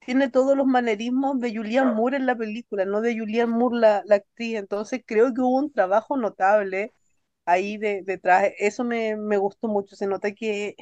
[0.01, 4.03] tiene todos los manerismos de Julian Moore en la película, no de Julian Moore la,
[4.07, 4.57] la actriz.
[4.57, 6.95] Entonces creo que hubo un trabajo notable
[7.47, 8.51] ahí de, detrás.
[8.59, 9.97] Eso me, me gustó mucho.
[9.97, 10.77] Se nota que,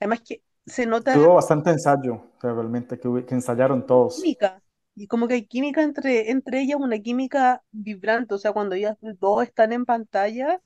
[0.00, 4.20] además que se nota Tuvo bastante ensayo, o sea, realmente, que, que ensayaron todos.
[4.20, 4.62] química.
[4.94, 8.34] Y como que hay química entre, entre ellas, una química vibrante.
[8.34, 10.60] O sea, cuando ellas dos están en pantalla,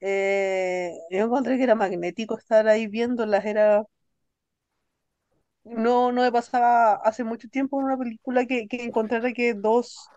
[0.00, 3.44] eh, yo encontré que era magnético estar ahí viéndolas.
[3.44, 3.84] Era,
[5.64, 10.08] no, no me pasaba hace mucho tiempo en una película que, que encontrara que dos,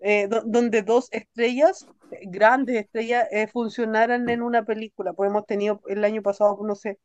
[0.00, 1.86] eh, do- donde dos estrellas,
[2.28, 5.12] grandes estrellas, eh, funcionaran en una película.
[5.14, 6.98] Pues hemos tenido el año pasado, no sé,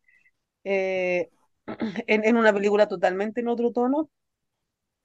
[2.07, 4.09] en, en una película totalmente en otro tono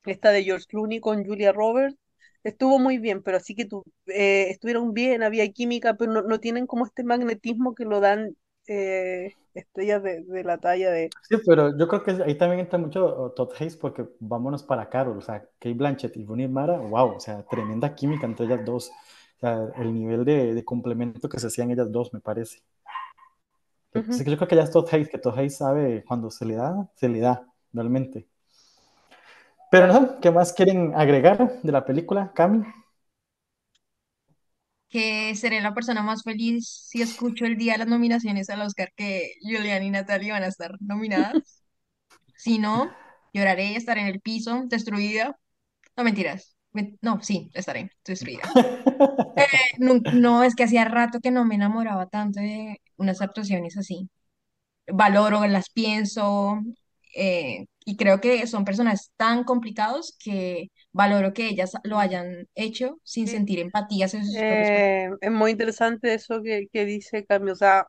[0.05, 1.97] Esta de George Clooney con Julia Roberts
[2.45, 6.41] estuvo muy bien, pero así que tú, eh, estuvieron bien, había química, pero no, no
[6.41, 8.37] tienen como este magnetismo que lo dan
[8.67, 11.15] eh, estrellas de, de la talla de...
[11.23, 14.89] Sí, pero yo creo que ahí también entra mucho oh, Todd Hayes porque vámonos para
[14.89, 18.65] Carol, o sea, Kate Blanchett y Rooney Mara, wow, o sea, tremenda química entre ellas
[18.65, 18.91] dos,
[19.37, 22.61] o sea, el nivel de, de complemento que se hacían ellas dos, me parece.
[23.93, 24.17] Que- Ujú.
[24.17, 26.45] sí que yo creo que ya es Todd Hayes, que Todd Hayes sabe cuando se
[26.45, 28.29] le da, se le da, realmente.
[29.71, 32.65] Pero no ¿qué más quieren agregar de la película, Cami?
[34.89, 38.93] que seré la persona más feliz si escucho el día de las nominaciones al Oscar
[38.97, 41.63] que Julián y Natalie van a estar nominadas.
[42.37, 42.99] Si no,
[43.35, 45.37] lloraré y estaré en el piso, destruida.
[45.97, 46.57] No, mentiras.
[46.73, 48.53] Men- No, sí, estaré destruida.
[49.79, 54.09] No, no, es que hacía rato que no me enamoraba tanto de unas actuaciones así.
[54.89, 56.61] Valoro, las pienso,
[57.17, 62.99] eh, y creo que son personas tan complicados que valoro que ellas lo hayan hecho
[63.05, 63.33] sin Sí.
[63.33, 64.37] sentir empatía hacia sus.
[64.39, 67.87] Eh, es muy interesante eso que, que dice Cami, o sea,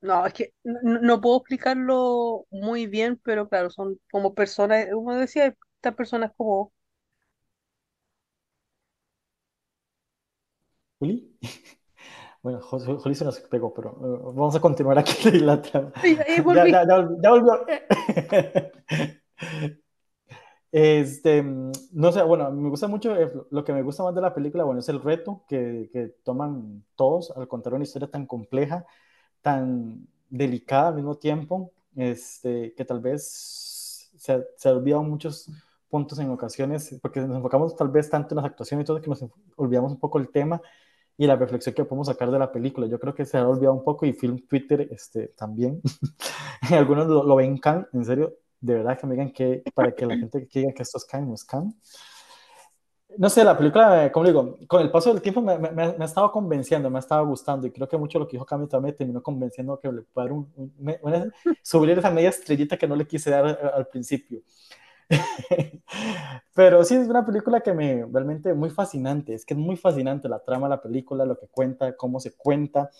[0.00, 5.14] no, es que no, no puedo explicarlo muy bien, pero claro, son como personas, como
[5.14, 5.46] decía,
[5.76, 6.72] estas personas como...
[11.00, 11.36] ¿Juli?
[12.42, 15.92] Bueno, Jo- Jo- Juli se nos pegó, pero eh, vamos a continuar aquí la trama.
[15.94, 16.16] Ay,
[16.46, 17.66] Ya, ya, ya, ya volvió.
[20.70, 24.20] Este, mm, no sé, bueno, me gusta mucho, eh, lo que me gusta más de
[24.20, 28.26] la película, bueno, es el reto que, que toman todos al contar una historia tan
[28.26, 28.84] compleja,
[29.42, 35.50] tan delicada al mismo tiempo, este, que tal vez se, se olvidan muchos
[35.88, 39.08] puntos en ocasiones, porque nos enfocamos tal vez tanto en las actuaciones y todo que
[39.10, 39.24] nos
[39.56, 40.60] olvidamos un poco el tema
[41.18, 42.86] y la reflexión que podemos sacar de la película.
[42.86, 45.82] Yo creo que se ha olvidado un poco y Film Twitter este, también.
[46.70, 50.06] Algunos lo, lo ven can, en serio, de verdad que me digan que para que
[50.06, 51.74] la gente que diga que esto es can no es can.
[53.16, 55.82] No sé, la película, eh, como digo, con el paso del tiempo me, me, me
[55.82, 58.68] ha estado convenciendo, me ha estado gustando y creo que mucho lo que dijo Cami
[58.68, 62.86] también me terminó convenciendo que le pueda dar un, un, subir esa media estrellita que
[62.86, 64.42] no le quise dar al, al principio.
[66.54, 70.28] Pero sí, es una película que me realmente muy fascinante, es que es muy fascinante
[70.28, 72.90] la trama la película, lo que cuenta, cómo se cuenta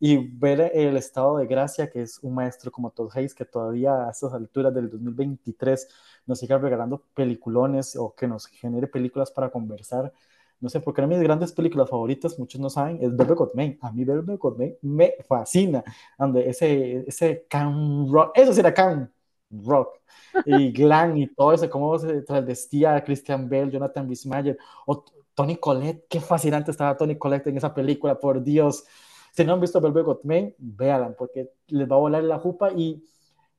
[0.00, 4.06] y ver el estado de gracia que es un maestro como Todd Hayes que todavía
[4.08, 5.88] a estas alturas del 2023
[6.26, 10.12] nos siga regalando peliculones o que nos genere películas para conversar.
[10.60, 13.78] No sé, porque una de mis grandes películas favoritas, muchos no saben, es Velvet Goldman.
[13.82, 15.82] A mí Velvet Goldman me fascina.
[16.18, 19.12] Donde ese, ese can rock, eso sí era can
[19.52, 20.00] rock.
[20.46, 25.56] Y glam y todo eso, cómo se transvestía Christian Bell, Jonathan Rhys Mayer, o Tony
[25.56, 28.84] Collette, qué fascinante estaba Tony Collette en esa película, por Dios.
[29.32, 33.02] Si no han visto Velvet Goldman, véanla, porque les va a volar la jupa y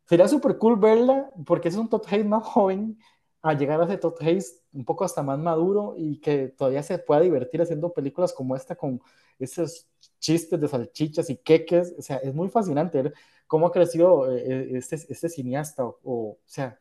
[0.06, 3.00] sería súper cool verla, porque es un Todd Hayes más joven,
[3.44, 6.98] a llegar a ese Todd Hayes un poco hasta más maduro y que todavía se
[7.00, 9.02] pueda divertir haciendo películas como esta con
[9.40, 9.88] esos
[10.20, 13.14] chistes de salchichas y queques, o sea, es muy fascinante ver
[13.48, 16.80] cómo ha crecido este, este cineasta, o, o sea,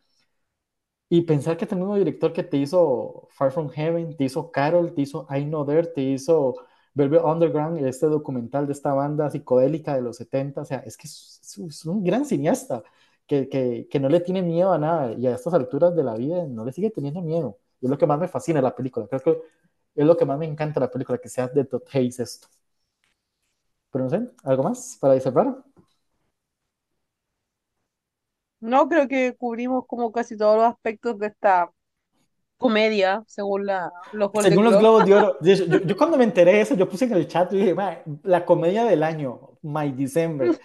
[1.08, 4.94] y pensar que el mismo director que te hizo Far From Heaven, te hizo Carol,
[4.94, 6.54] te hizo I Know There, te hizo
[6.94, 11.06] Velvet Underground, este documental de esta banda psicodélica de los 70, o sea, es que
[11.08, 12.82] es, es, es un gran cineasta
[13.26, 16.14] que, que, que, no le tiene miedo a nada y a estas alturas de la
[16.16, 17.58] vida no le sigue teniendo miedo.
[17.80, 19.42] Y es lo que más me fascina la película, creo que
[19.94, 22.48] es lo que más me encanta la película, que sea de Todd Hayes esto.
[23.90, 25.62] Pero no sé, ¿algo más para cerrar?
[28.60, 31.70] No, creo que cubrimos como casi todos los aspectos de esta
[32.56, 35.36] comedia, según la, los Según los Globos de Oro.
[35.42, 37.74] Yo, yo, yo, cuando me enteré de eso, yo puse en el chat y dije,
[38.22, 40.58] la comedia del año, My December.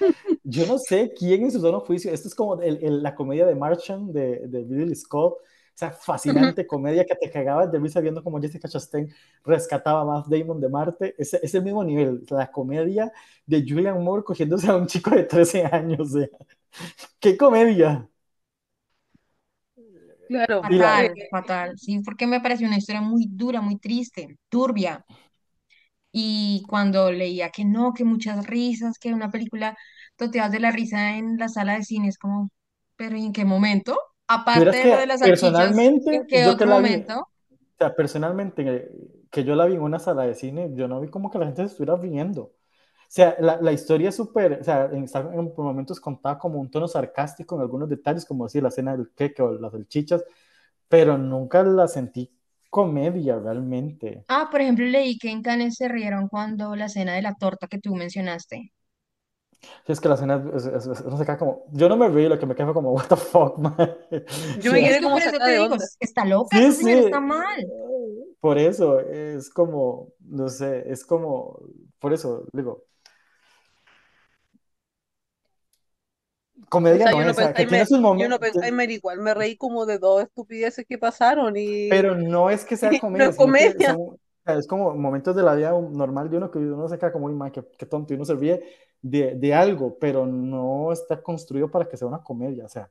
[0.43, 3.45] Yo no sé quién en su sano juicio, esto es como el, el, la comedia
[3.45, 5.41] de Martian de, de Ridley Scott, o
[5.80, 9.14] sea, fascinante comedia que te cagabas de risa viendo como Jessica Chastain
[9.45, 11.16] rescataba a Matt Damon de Marte.
[11.18, 13.12] Es, es el mismo nivel, la comedia
[13.45, 16.12] de Julian Moore cogiéndose a un chico de 13 años.
[16.14, 16.28] Sea,
[17.20, 18.10] ¡Qué comedia!
[20.28, 20.62] Claro.
[20.62, 21.78] Fatal, fatal.
[21.78, 25.06] Sí, porque me pareció una historia muy dura, muy triste, turbia.
[26.12, 29.78] Y cuando leía que no, que muchas risas, que una película
[30.16, 32.49] toteadas de la risa en la sala de cine, es como,
[32.95, 33.99] ¿pero y en qué momento?
[34.28, 36.99] Aparte de lo de las salchichas, ¿en personalmente, qué yo que otro la vi, o
[36.99, 37.30] momento?
[37.80, 38.89] sea, personalmente,
[39.32, 41.45] que yo la vi en una sala de cine, yo no vi como que la
[41.47, 42.43] gente se estuviera riendo.
[42.43, 42.53] O
[43.10, 46.88] sea, la, la historia es súper, o sea, en, en momentos contada como un tono
[46.88, 50.24] sarcástico en algunos detalles, como decir la escena del queque o las salchichas,
[50.89, 52.37] pero nunca la sentí
[52.70, 54.26] comedia realmente.
[54.30, 57.68] Ah, por ejemplo, leí que en Cannes se rieron cuando la escena de la torta
[57.68, 58.72] que tú mencionaste.
[59.86, 62.07] Sí, es que la escena es, es- es- no se queda como, yo no me
[62.09, 63.76] reí, lo que me quedé fue como, what the fuck, man.
[64.55, 65.86] Yo me sea, Es quedé que como por eso sacada te de digo, onda.
[65.99, 67.74] está loca, sí, esa sí, señora está mal.
[68.39, 71.59] por eso, es como, no sé, es como,
[71.99, 72.86] por eso, digo,
[76.68, 78.39] O comedia sea, no yo es, no o pensé, que tiene sus yo no momentos,
[78.39, 82.76] pensé, igual me reí como de dos estupideces que pasaron y, pero no es que
[82.76, 83.93] sea y no comedia, es comedia.
[83.93, 87.11] son, o es como momentos de la vida normal de uno que uno se queda
[87.11, 88.63] como, man, qué, qué tonto, y uno se ríe
[89.01, 92.89] de, de algo, pero no está construido para que sea una comedia, o sea,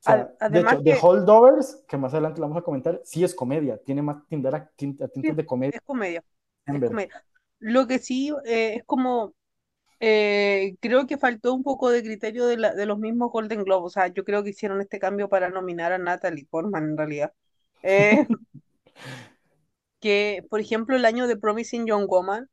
[0.00, 3.00] o sea, de además hecho, The que Holdovers, que más adelante lo vamos a comentar,
[3.04, 6.22] sí es comedia, tiene más tintas de comedia es comedia,
[6.66, 7.24] es comedia.
[7.58, 9.32] Lo que sí eh, es como,
[10.06, 13.86] eh, creo que faltó un poco de criterio de, la, de los mismos Golden Globes.
[13.86, 17.32] O sea, yo creo que hicieron este cambio para nominar a Natalie Portman en realidad.
[17.82, 18.26] Eh,
[20.00, 22.50] que, por ejemplo, el año de Promising Young Woman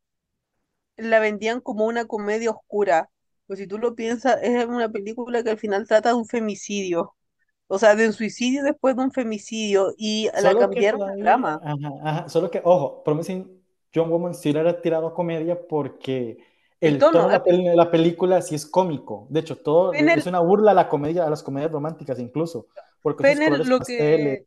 [0.95, 3.09] la vendían como una comedia oscura.
[3.47, 7.15] Pues si tú lo piensas, es una película que al final trata de un femicidio.
[7.67, 11.61] O sea, de un suicidio después de un femicidio y la cambiaron a todavía, drama.
[11.61, 16.37] ajá, ajá, solo que, ojo, Promising Young Woman sí le era tirado a comedia porque
[16.81, 19.27] El el tono de eh, la, peli- la película sí es cómico.
[19.29, 22.67] De hecho, todo es Fennel, una burla a la comedia, a las comedias románticas incluso,
[23.01, 24.45] porque colores lo que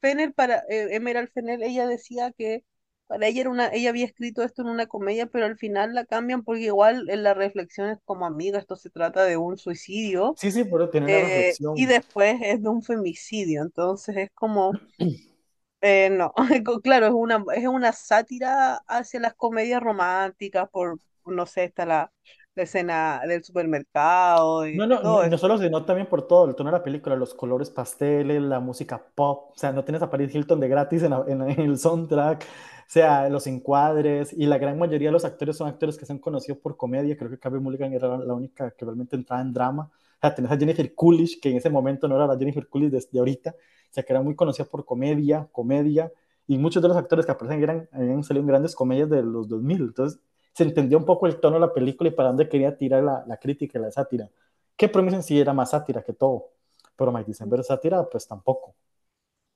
[0.00, 2.64] Fennel para eh, Emerald Fennel, ella decía que
[3.06, 6.04] para ella era una, ella había escrito esto en una comedia, pero al final la
[6.06, 10.38] cambian porque igual en la reflexión es como amiga, esto se trata de un suicidio
[10.38, 11.88] Sí, sí, pero tiene eh, y reflexión.
[11.88, 14.80] después es de un femicidio, entonces es como
[15.80, 16.32] Eh, no,
[16.82, 22.12] claro, es una, es una sátira hacia las comedias románticas, por, no sé, está la,
[22.54, 26.46] la escena del supermercado y, No, no, no, todo solo se nota también por todo
[26.48, 30.00] el tono de la película, los colores pasteles, la música pop, o sea, no tienes
[30.00, 32.46] a Paris Hilton de gratis en, la- en, en el soundtrack, o
[32.88, 36.58] sea, los encuadres, y la gran mayoría de los actores son actores que son conocidos
[36.58, 40.20] por comedia, creo que Carey Mulligan era la, única que realmente entraba en drama, o
[40.22, 43.04] sea, tenés a Jennifer Coolidge, que en ese momento no era la Jennifer Coolidge de,
[43.12, 46.10] de ahorita, o sea, que era muy conocida por comedia, comedia,
[46.46, 49.48] y muchos de los actores que aparecen eran, habían salido en grandes comedias de los
[49.48, 50.18] 2000, entonces
[50.54, 53.24] se entendió un poco el tono de la película y para dónde quería tirar la,
[53.26, 54.28] la crítica y la sátira
[54.76, 56.50] que Promise en sí era más sátira que todo,
[56.96, 58.70] pero My December sátira, pues tampoco.
[58.70, 58.76] O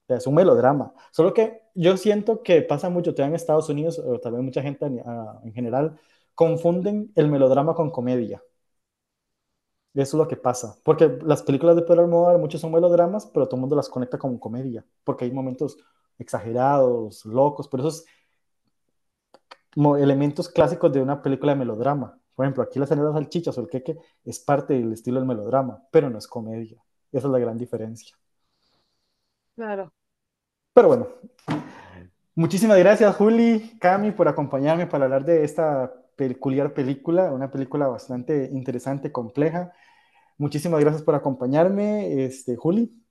[0.08, 0.92] sea, es un melodrama.
[1.12, 4.62] Solo que yo siento que pasa mucho, todavía en Estados Unidos, o tal vez mucha
[4.62, 5.98] gente uh, en general,
[6.34, 8.42] confunden el melodrama con comedia.
[9.94, 10.76] Eso es lo que pasa.
[10.84, 14.18] Porque las películas de Pedro Almodóvar, muchos son melodramas, pero todo el mundo las conecta
[14.18, 14.84] con comedia.
[15.04, 15.78] Porque hay momentos
[16.18, 18.04] exagerados, locos, pero esos
[19.98, 22.18] elementos clásicos de una película de melodrama.
[22.34, 25.82] Por ejemplo, aquí las las salchichas o el queque es parte del estilo del melodrama,
[25.90, 26.82] pero no es comedia.
[27.12, 28.16] Esa es la gran diferencia.
[29.54, 29.92] Claro.
[30.74, 31.08] Pero bueno,
[32.34, 38.50] muchísimas gracias Juli, Cami, por acompañarme para hablar de esta peculiar película, una película bastante
[38.52, 39.72] interesante, compleja.
[40.38, 43.05] Muchísimas gracias por acompañarme, este, Juli.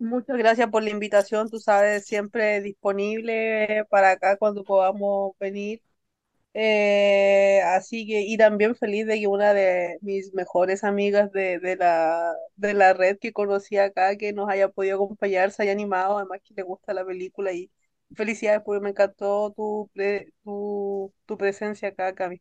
[0.00, 5.82] Muchas gracias por la invitación, tú sabes, siempre disponible para acá cuando podamos venir.
[6.54, 11.76] Eh, así que, y también feliz de que una de mis mejores amigas de, de
[11.76, 16.18] la, de la red que conocí acá, que nos haya podido acompañar, se haya animado,
[16.18, 17.70] además que le gusta la película y
[18.16, 22.40] felicidades porque me encantó tu, pre- tu, tu presencia acá, Cami.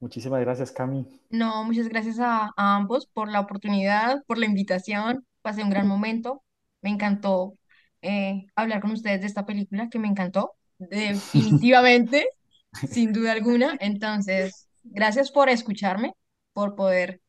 [0.00, 1.04] Muchísimas gracias, Cami.
[1.28, 5.26] No, muchas gracias a, a ambos por la oportunidad, por la invitación.
[5.46, 6.42] Pasé un gran momento.
[6.82, 7.52] Me encantó
[8.02, 12.26] eh, hablar con ustedes de esta película que me encantó, definitivamente,
[12.72, 13.76] sin duda alguna.
[13.78, 16.14] Entonces, gracias por escucharme,
[16.52, 17.20] por poder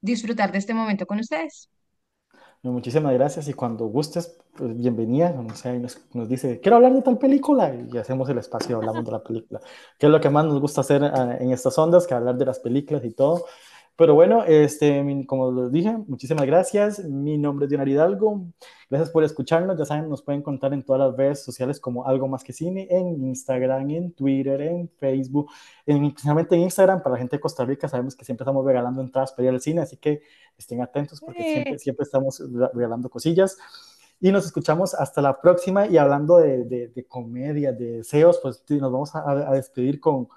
[0.00, 1.68] disfrutar de este momento con ustedes.
[2.62, 5.34] Muchísimas gracias y cuando gustes, pues bienvenida.
[5.40, 9.04] O sea, nos, nos, dice, quiero hablar de tal película y hacemos el espacio, hablamos
[9.04, 9.60] de la película,
[9.98, 12.46] que es lo que más nos gusta hacer uh, en estas ondas, que hablar de
[12.46, 13.44] las películas y todo.
[13.98, 17.00] Pero bueno, este, como les dije, muchísimas gracias.
[17.04, 18.46] Mi nombre es Dionar Hidalgo.
[18.88, 19.76] Gracias por escucharnos.
[19.76, 22.86] Ya saben, nos pueden contar en todas las redes sociales como Algo Más Que Cine,
[22.90, 25.50] en Instagram, en Twitter, en Facebook,
[25.84, 27.02] en, especialmente en Instagram.
[27.02, 29.60] Para la gente de Costa Rica, sabemos que siempre estamos regalando entradas para ir al
[29.60, 30.20] cine, así que
[30.56, 31.52] estén atentos porque Sí.
[31.54, 32.40] siempre, siempre estamos
[32.72, 33.58] regalando cosillas.
[34.20, 38.92] y nos escuchamos hasta la próxima y hablando de, de, comedia, de deseos, pues nos
[38.92, 40.28] vamos a, a despedir con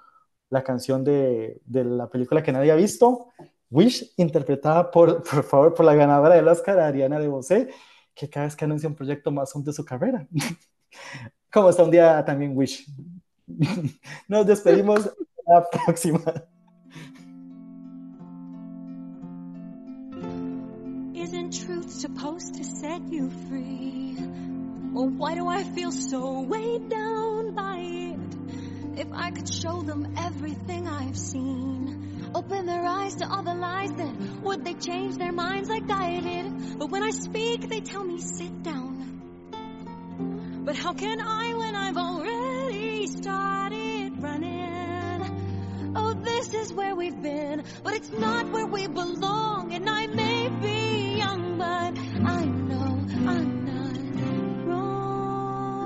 [0.50, 3.28] la canción de, de, la película que nadie ha visto,
[3.72, 7.70] Wish, interpretada por, por favor, por la ganadora del Oscar, Ariana de Bosé,
[8.14, 10.28] que cada vez que anuncia un proyecto más de su carrera.
[11.50, 12.86] Como está un día también Wish.
[14.28, 15.10] Nos despedimos
[15.46, 16.20] la próxima.
[21.14, 24.18] Isn't truth supposed to set you free?
[24.94, 28.20] Or why do I feel so weighed down by it?
[28.98, 32.01] If I could show them everything I've seen,
[32.34, 36.20] open their eyes to all the lies, then would they change their minds like I
[36.20, 36.78] did?
[36.78, 38.92] But when I speak, they tell me sit down.
[40.64, 45.92] But how can I when I've already started running?
[45.96, 49.74] Oh, this is where we've been, but it's not where we belong.
[49.74, 53.98] And I may be young, but I know I'm not
[54.68, 55.82] wrong.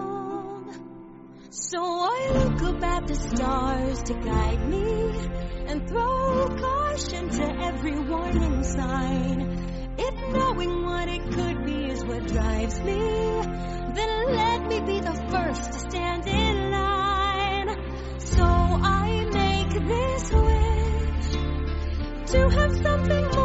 [1.51, 7.99] So I look up at the stars to guide me and throw caution to every
[7.99, 9.95] warning sign.
[9.99, 12.95] If knowing what it could be is what drives me,
[13.95, 17.69] then let me be the first to stand in line.
[18.19, 21.31] So I make this wish
[22.33, 23.36] to have something